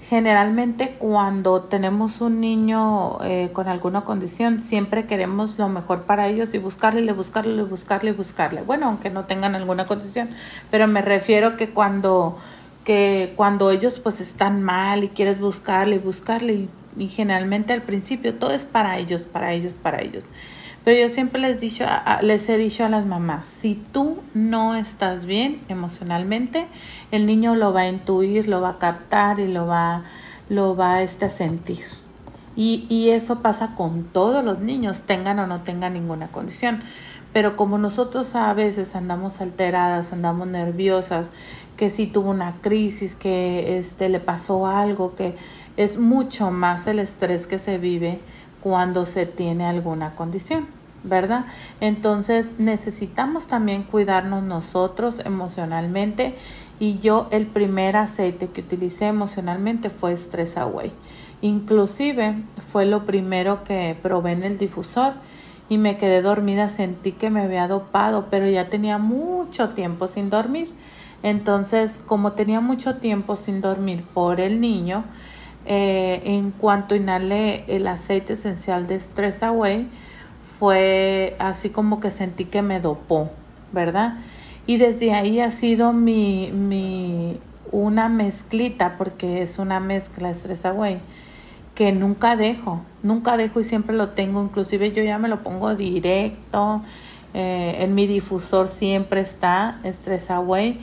[0.09, 6.55] Generalmente cuando tenemos un niño eh, con alguna condición, siempre queremos lo mejor para ellos
[6.55, 8.63] y buscarle, buscarle, buscarle, buscarle.
[8.63, 10.29] Bueno, aunque no tengan alguna condición,
[10.71, 12.39] pero me refiero que cuando
[12.83, 18.35] que cuando ellos pues están mal y quieres buscarle, buscarle y, y generalmente al principio
[18.35, 20.25] todo es para ellos, para ellos, para ellos.
[20.83, 21.85] Pero yo siempre les, dicho,
[22.21, 26.67] les he dicho a las mamás, si tú no estás bien emocionalmente,
[27.11, 30.03] el niño lo va a intuir, lo va a captar y lo va,
[30.47, 31.83] lo va este, a sentir.
[32.55, 36.81] Y, y eso pasa con todos los niños, tengan o no tengan ninguna condición.
[37.33, 41.27] Pero como nosotros a veces andamos alteradas, andamos nerviosas,
[41.77, 45.35] que si tuvo una crisis, que este, le pasó algo, que
[45.79, 48.19] es mucho más el estrés que se vive
[48.59, 50.67] cuando se tiene alguna condición,
[51.05, 51.45] ¿verdad?
[51.79, 56.35] Entonces necesitamos también cuidarnos nosotros emocionalmente
[56.81, 60.91] y yo el primer aceite que utilicé emocionalmente fue Stress Away.
[61.41, 62.35] Inclusive
[62.73, 65.13] fue lo primero que probé en el difusor
[65.69, 70.29] y me quedé dormida, sentí que me había dopado, pero ya tenía mucho tiempo sin
[70.29, 70.67] dormir.
[71.23, 75.05] Entonces, como tenía mucho tiempo sin dormir por el niño,
[75.71, 79.87] eh, en cuanto inhalé el aceite esencial de Stress Away,
[80.57, 83.29] fue así como que sentí que me dopó,
[83.71, 84.17] ¿verdad?
[84.65, 87.39] Y desde ahí ha sido mi, mi
[87.71, 90.97] una mezclita, porque es una mezcla Stress Away,
[91.75, 95.75] que nunca dejo, nunca dejo y siempre lo tengo, inclusive yo ya me lo pongo
[95.75, 96.81] directo,
[97.35, 100.79] eh, en mi difusor siempre está Stress Away,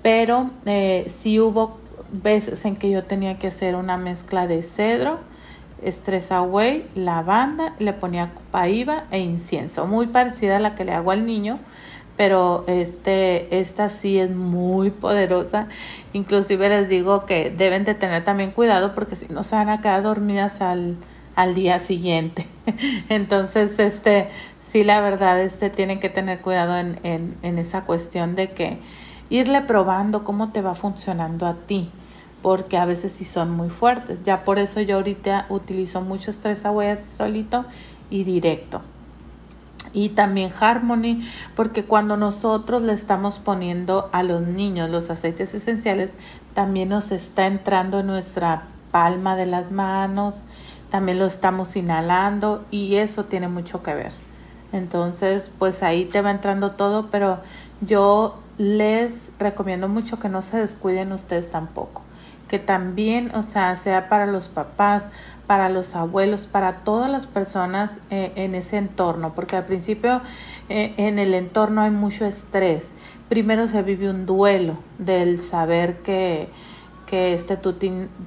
[0.00, 5.20] pero eh, sí hubo veces en que yo tenía que hacer una mezcla de cedro,
[5.84, 11.10] Stress Away, lavanda, le ponía copaíba e incienso, muy parecida a la que le hago
[11.10, 11.58] al niño,
[12.16, 15.68] pero este, esta sí es muy poderosa.
[16.12, 19.80] Inclusive les digo que deben de tener también cuidado porque si no se van a
[19.80, 20.96] quedar dormidas al,
[21.36, 22.48] al día siguiente.
[23.08, 24.30] Entonces, este,
[24.60, 28.78] sí, la verdad, este, tienen que tener cuidado en, en, en esa cuestión de que
[29.30, 31.90] irle probando cómo te va funcionando a ti
[32.42, 34.22] porque a veces sí son muy fuertes.
[34.22, 37.64] Ya por eso yo ahorita utilizo mucho estrés a huellas solito
[38.10, 38.80] y directo.
[39.92, 41.26] Y también Harmony,
[41.56, 46.10] porque cuando nosotros le estamos poniendo a los niños los aceites esenciales,
[46.54, 50.34] también nos está entrando en nuestra palma de las manos,
[50.90, 54.12] también lo estamos inhalando y eso tiene mucho que ver.
[54.72, 57.38] Entonces, pues ahí te va entrando todo, pero
[57.80, 62.02] yo les recomiendo mucho que no se descuiden ustedes tampoco
[62.48, 65.04] que también, o sea, sea para los papás,
[65.46, 70.22] para los abuelos, para todas las personas eh, en ese entorno, porque al principio
[70.68, 72.90] eh, en el entorno hay mucho estrés.
[73.28, 76.48] Primero se vive un duelo del saber que,
[77.06, 77.74] que este, tu,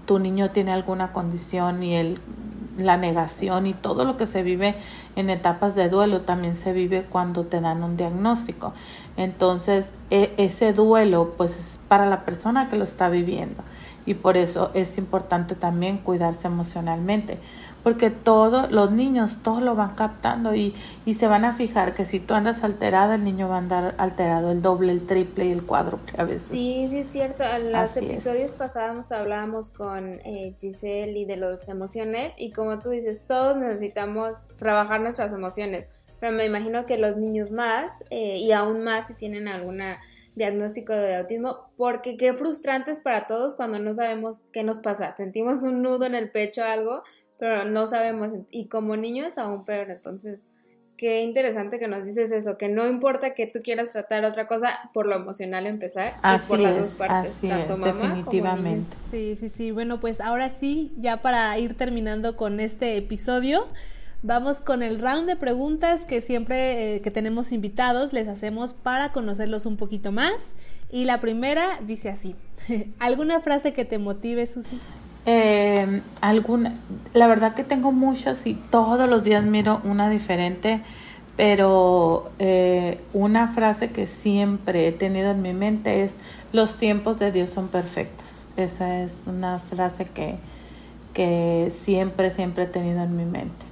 [0.05, 2.19] tu niño tiene alguna condición y el,
[2.77, 4.75] la negación y todo lo que se vive
[5.15, 8.73] en etapas de duelo también se vive cuando te dan un diagnóstico.
[9.18, 13.64] Entonces, e, ese duelo pues es para la persona que lo está viviendo.
[14.05, 17.38] Y por eso es importante también cuidarse emocionalmente
[17.84, 20.74] porque todos los niños todos lo van captando y,
[21.05, 23.95] y se van a fijar que si tú andas alterada el niño va a andar
[23.97, 26.49] alterado el doble el triple y el cuádruple a veces.
[26.49, 27.43] Sí sí es cierto.
[27.43, 32.89] En los episodios pasados hablábamos con eh, Giselle y de las emociones y como tú
[32.89, 35.88] dices todos necesitamos trabajar nuestras emociones
[36.22, 39.99] pero me imagino que los niños más eh, y aún más si tienen alguna
[40.36, 45.15] diagnóstico de autismo, porque qué frustrante es para todos cuando no sabemos qué nos pasa.
[45.17, 47.03] Sentimos un nudo en el pecho o algo,
[47.39, 48.32] pero no sabemos.
[48.51, 49.89] Y como niños aún peor.
[49.89, 50.39] Entonces,
[50.95, 54.91] qué interesante que nos dices eso, que no importa que tú quieras tratar otra cosa,
[54.93, 56.13] por lo emocional empezar.
[56.22, 58.95] Así por las dos partes, tanto mamá definitivamente.
[59.09, 59.72] sí, sí, sí.
[59.72, 63.65] Bueno, pues ahora sí, ya para ir terminando con este episodio.
[64.24, 69.11] Vamos con el round de preguntas que siempre eh, que tenemos invitados les hacemos para
[69.11, 70.34] conocerlos un poquito más.
[70.91, 72.36] Y la primera dice así,
[72.99, 74.80] ¿alguna frase que te motive, Susi?
[75.26, 76.76] Eh, alguna,
[77.13, 80.82] la verdad que tengo muchas y todos los días miro una diferente,
[81.36, 86.13] pero eh, una frase que siempre he tenido en mi mente es,
[86.53, 88.45] los tiempos de Dios son perfectos.
[88.55, 90.36] Esa es una frase que,
[91.15, 93.70] que siempre, siempre he tenido en mi mente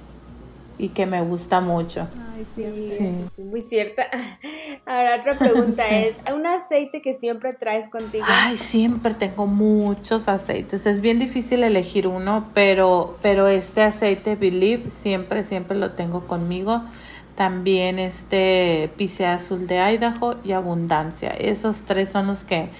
[0.80, 2.08] y que me gusta mucho.
[2.34, 3.42] Ay, sí, sí.
[3.42, 4.04] Muy cierta.
[4.86, 8.24] Ahora otra pregunta es, ¿un aceite que siempre traes contigo?
[8.26, 10.86] Ay, siempre tengo muchos aceites.
[10.86, 16.82] Es bien difícil elegir uno, pero, pero este aceite Believe siempre, siempre lo tengo conmigo.
[17.34, 21.30] También este Pice Azul de Idaho y Abundancia.
[21.30, 22.70] Esos tres son los que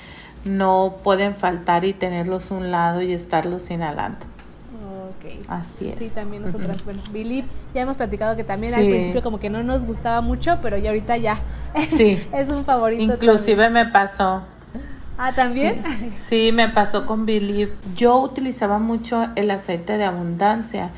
[0.46, 4.29] no pueden faltar y tenerlos a un lado y estarlos inhalando.
[5.48, 5.98] Así es.
[5.98, 6.84] Sí, también nosotras.
[6.84, 7.44] Bueno, Billy,
[7.74, 10.90] ya hemos platicado que también al principio como que no nos gustaba mucho, pero ya
[10.90, 11.38] ahorita ya.
[11.90, 12.22] Sí.
[12.32, 13.02] es un favorito.
[13.02, 14.42] Inclusive me pasó.
[15.18, 15.82] Ah, ¿también?
[16.10, 17.68] Sí, me pasó con Billy.
[17.94, 20.90] Yo utilizaba mucho el aceite de abundancia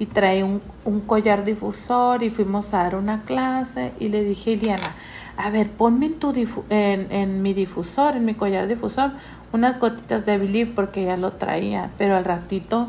[0.00, 4.52] y traía un, un collar difusor y fuimos a dar una clase y le dije,
[4.52, 4.94] Iliana,
[5.36, 6.32] a ver, ponme en, tu
[6.70, 9.12] en, en mi difusor, en mi collar difusor,
[9.52, 12.88] unas gotitas de Believe porque ya lo traía, pero al ratito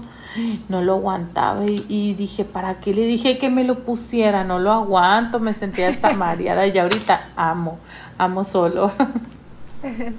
[0.68, 4.43] no lo aguantaba y, dije, ¿para qué le dije que me lo pusiera?
[4.43, 7.80] No lo aguanto, me sentía hasta mareada y ahorita amo,
[8.18, 8.91] amo solo.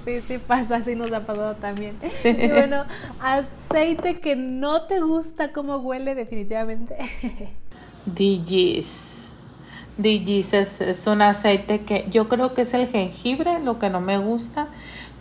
[0.03, 1.95] Sí, sí pasa, así nos ha pasado también.
[2.25, 2.85] Y bueno,
[3.21, 6.97] aceite que no te gusta cómo huele definitivamente.
[8.07, 9.33] DJs.
[9.99, 14.01] DJs es, es un aceite que yo creo que es el jengibre, lo que no
[14.01, 14.69] me gusta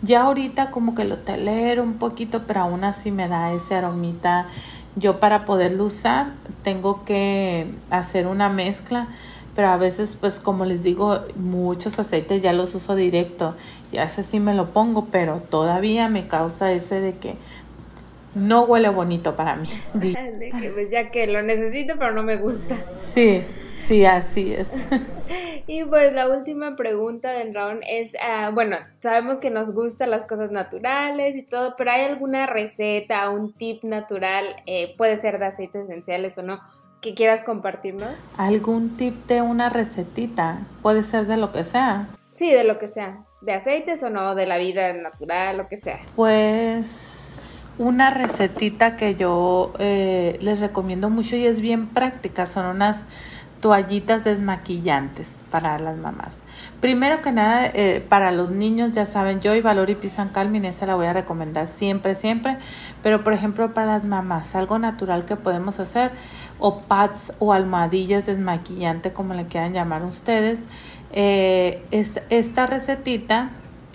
[0.02, 4.46] ya ahorita como que lo tolero un poquito, pero aún así me da ese aromita.
[4.96, 6.32] Yo para poderlo usar
[6.64, 9.08] tengo que hacer una mezcla,
[9.54, 13.54] pero a veces pues como les digo, muchos aceites ya los uso directo
[13.92, 17.36] y así sí me lo pongo, pero todavía me causa ese de que
[18.34, 19.68] no huele bonito para mí.
[19.92, 22.76] pues ya que lo necesito, pero no me gusta.
[22.96, 23.44] Sí,
[23.90, 24.70] Sí, así es.
[25.70, 30.24] y pues la última pregunta del round es, ah, bueno, sabemos que nos gustan las
[30.24, 35.46] cosas naturales y todo, pero ¿hay alguna receta, un tip natural, eh, puede ser de
[35.46, 36.58] aceites esenciales o no,
[37.00, 38.08] que quieras compartirnos?
[38.36, 40.66] ¿Algún tip de una recetita?
[40.82, 42.08] Puede ser de lo que sea.
[42.34, 43.20] Sí, de lo que sea.
[43.40, 46.00] De aceites o no, de la vida natural, lo que sea.
[46.16, 53.04] Pues una recetita que yo eh, les recomiendo mucho y es bien práctica, son unas
[53.60, 56.34] toallitas desmaquillantes para las mamás.
[56.80, 60.64] Primero que nada, eh, para los niños, ya saben, yo y Valor y Pisan Calmin,
[60.64, 62.56] esa la voy a recomendar siempre, siempre.
[63.02, 66.10] Pero, por ejemplo, para las mamás, algo natural que podemos hacer,
[66.58, 70.60] o pads o almohadillas desmaquillante, como le quieran llamar ustedes.
[71.12, 73.50] Eh, esta recetita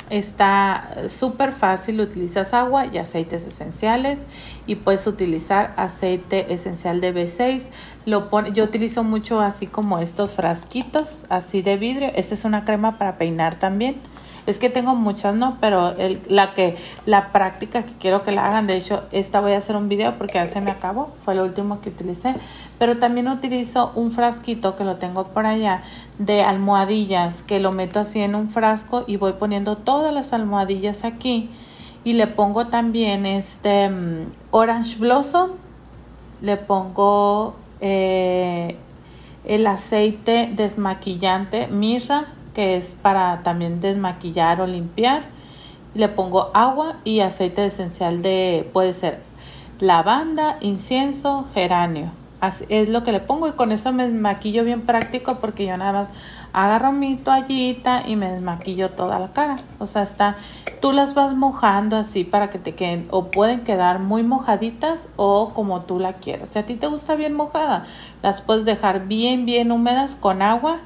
[0.10, 4.20] Está súper fácil, utilizas agua y aceites esenciales
[4.68, 7.64] y puedes utilizar aceite esencial de B6.
[8.06, 12.12] Lo pone, yo utilizo mucho así como estos frasquitos, así de vidrio.
[12.16, 14.00] Esta es una crema para peinar también.
[14.46, 15.58] Es que tengo muchas, ¿no?
[15.60, 15.96] Pero
[16.30, 19.76] la que, la práctica que quiero que la hagan, de hecho, esta voy a hacer
[19.76, 22.36] un video porque ya se me acabó, fue lo último que utilicé.
[22.78, 25.82] Pero también utilizo un frasquito que lo tengo por allá
[26.20, 31.04] de almohadillas, que lo meto así en un frasco y voy poniendo todas las almohadillas
[31.04, 31.50] aquí.
[32.04, 35.52] Y le pongo también este mm, Orange Blossom,
[36.42, 38.76] le pongo eh,
[39.44, 45.26] el aceite desmaquillante Mirra que es para también desmaquillar o limpiar.
[45.94, 49.20] Le pongo agua y aceite esencial de, puede ser
[49.80, 52.10] lavanda, incienso, geranio.
[52.42, 55.78] Así es lo que le pongo y con eso me maquillo bien práctico porque yo
[55.78, 56.08] nada más
[56.54, 59.58] agarro mi toallita y me desmaquillo toda la cara.
[59.80, 60.38] O sea, está,
[60.82, 65.52] tú las vas mojando así para que te queden o pueden quedar muy mojaditas o
[65.54, 66.50] como tú la quieras.
[66.50, 67.88] Si a ti te gusta bien mojada,
[68.22, 70.80] las puedes dejar bien, bien húmedas con agua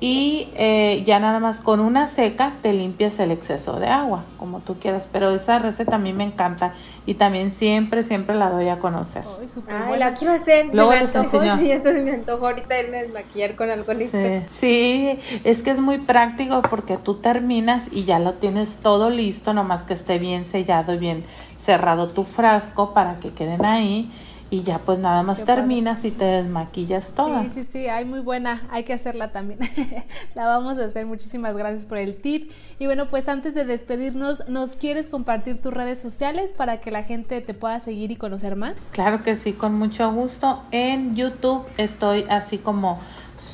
[0.00, 4.60] y eh, ya nada más con una seca te limpias el exceso de agua, como
[4.60, 5.08] tú quieras.
[5.10, 6.74] Pero esa receta a mí me encanta
[7.04, 9.24] y también siempre, siempre la doy a conocer.
[9.68, 10.66] Ay, la quiero hacer.
[10.72, 14.18] Luego me antojo, sí, entonces me antojo ahorita irme a desmaquillar con algo listo.
[14.50, 19.52] Sí, es que es muy práctico porque tú terminas y ya lo tienes todo listo,
[19.52, 21.24] nomás que esté bien sellado y bien
[21.56, 24.08] cerrado tu frasco para que queden ahí
[24.50, 27.42] y ya pues nada más terminas y te desmaquillas toda.
[27.44, 29.60] Sí, sí, sí, hay muy buena, hay que hacerla también.
[30.34, 31.04] la vamos a hacer.
[31.04, 32.50] Muchísimas gracias por el tip.
[32.78, 37.02] Y bueno, pues antes de despedirnos, ¿nos quieres compartir tus redes sociales para que la
[37.02, 38.74] gente te pueda seguir y conocer más?
[38.92, 40.62] Claro que sí, con mucho gusto.
[40.70, 43.00] En YouTube estoy así como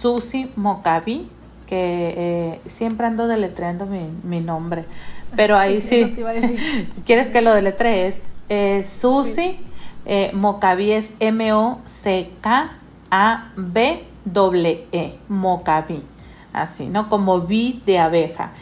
[0.01, 1.29] Susi Mocavi,
[1.67, 4.85] que eh, siempre ando deletreando mi, mi nombre.
[5.35, 6.15] Pero ahí sí.
[7.05, 8.15] ¿Quieres que lo deletrees?
[8.49, 9.59] Eh, Susi.
[10.07, 10.33] Eh,
[11.21, 11.79] M-O-C-K-A-B-E,
[15.29, 16.03] Mocaví,
[16.53, 17.09] así, ¿no?
[17.09, 18.53] Como vi de abeja.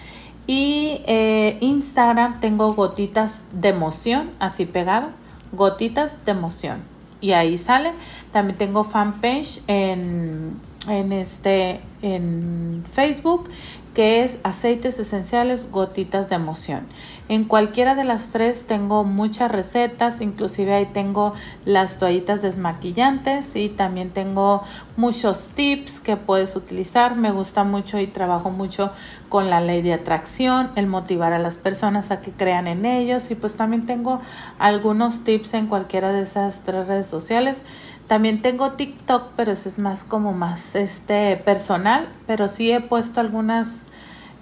[0.47, 5.11] Y eh, Instagram tengo gotitas de emoción, así pegado,
[5.53, 6.83] gotitas de emoción.
[7.21, 7.93] y ahí sale.
[8.33, 13.49] También tengo fanpage en, en, este, en Facebook
[13.95, 16.87] que es aceites esenciales gotitas de emoción.
[17.33, 21.33] En cualquiera de las tres tengo muchas recetas, inclusive ahí tengo
[21.65, 24.65] las toallitas desmaquillantes y también tengo
[24.99, 27.17] muchos tips que puedes utilizar.
[27.17, 28.93] Me gusta mucho y trabajo mucho
[29.31, 33.31] con la ley de atracción, el motivar a las personas a que crean en ellos
[33.31, 34.19] y pues también tengo
[34.59, 37.63] algunos tips en cualquiera de esas tres redes sociales.
[38.09, 43.23] También tengo TikTok, pero eso es más como más este personal, pero sí he puesto
[43.23, 43.87] algunas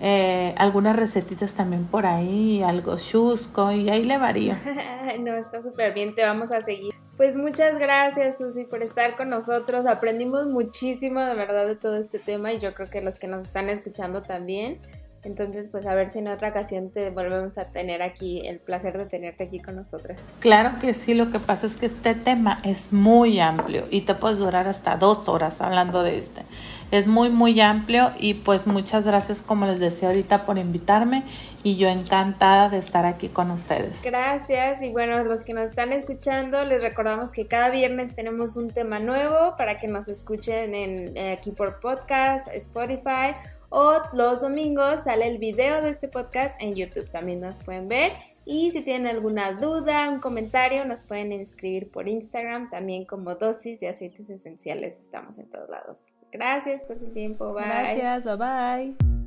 [0.01, 4.55] eh, algunas recetitas también por ahí, algo chusco y ahí le varío.
[5.21, 6.95] no, está súper bien, te vamos a seguir.
[7.19, 12.19] Pues muchas gracias Susi por estar con nosotros, aprendimos muchísimo de verdad de todo este
[12.19, 14.81] tema y yo creo que los que nos están escuchando también.
[15.23, 18.97] Entonces, pues a ver si en otra ocasión te volvemos a tener aquí, el placer
[18.97, 20.19] de tenerte aquí con nosotras.
[20.39, 24.15] Claro que sí, lo que pasa es que este tema es muy amplio y te
[24.15, 26.43] puedes durar hasta dos horas hablando de este.
[26.91, 31.25] Es muy, muy amplio y pues muchas gracias, como les decía ahorita, por invitarme
[31.63, 34.03] y yo encantada de estar aquí con ustedes.
[34.03, 38.71] Gracias y bueno, los que nos están escuchando, les recordamos que cada viernes tenemos un
[38.71, 43.35] tema nuevo para que nos escuchen en, eh, aquí por podcast, Spotify
[43.71, 48.13] o los domingos sale el video de este podcast en YouTube, también nos pueden ver.
[48.45, 53.81] Y si tienen alguna duda, un comentario, nos pueden escribir por Instagram, también como dosis
[53.81, 55.99] de aceites esenciales, estamos en todos lados.
[56.33, 57.65] Gracias por su tiempo, bye.
[57.65, 59.20] Gracias, bye bye.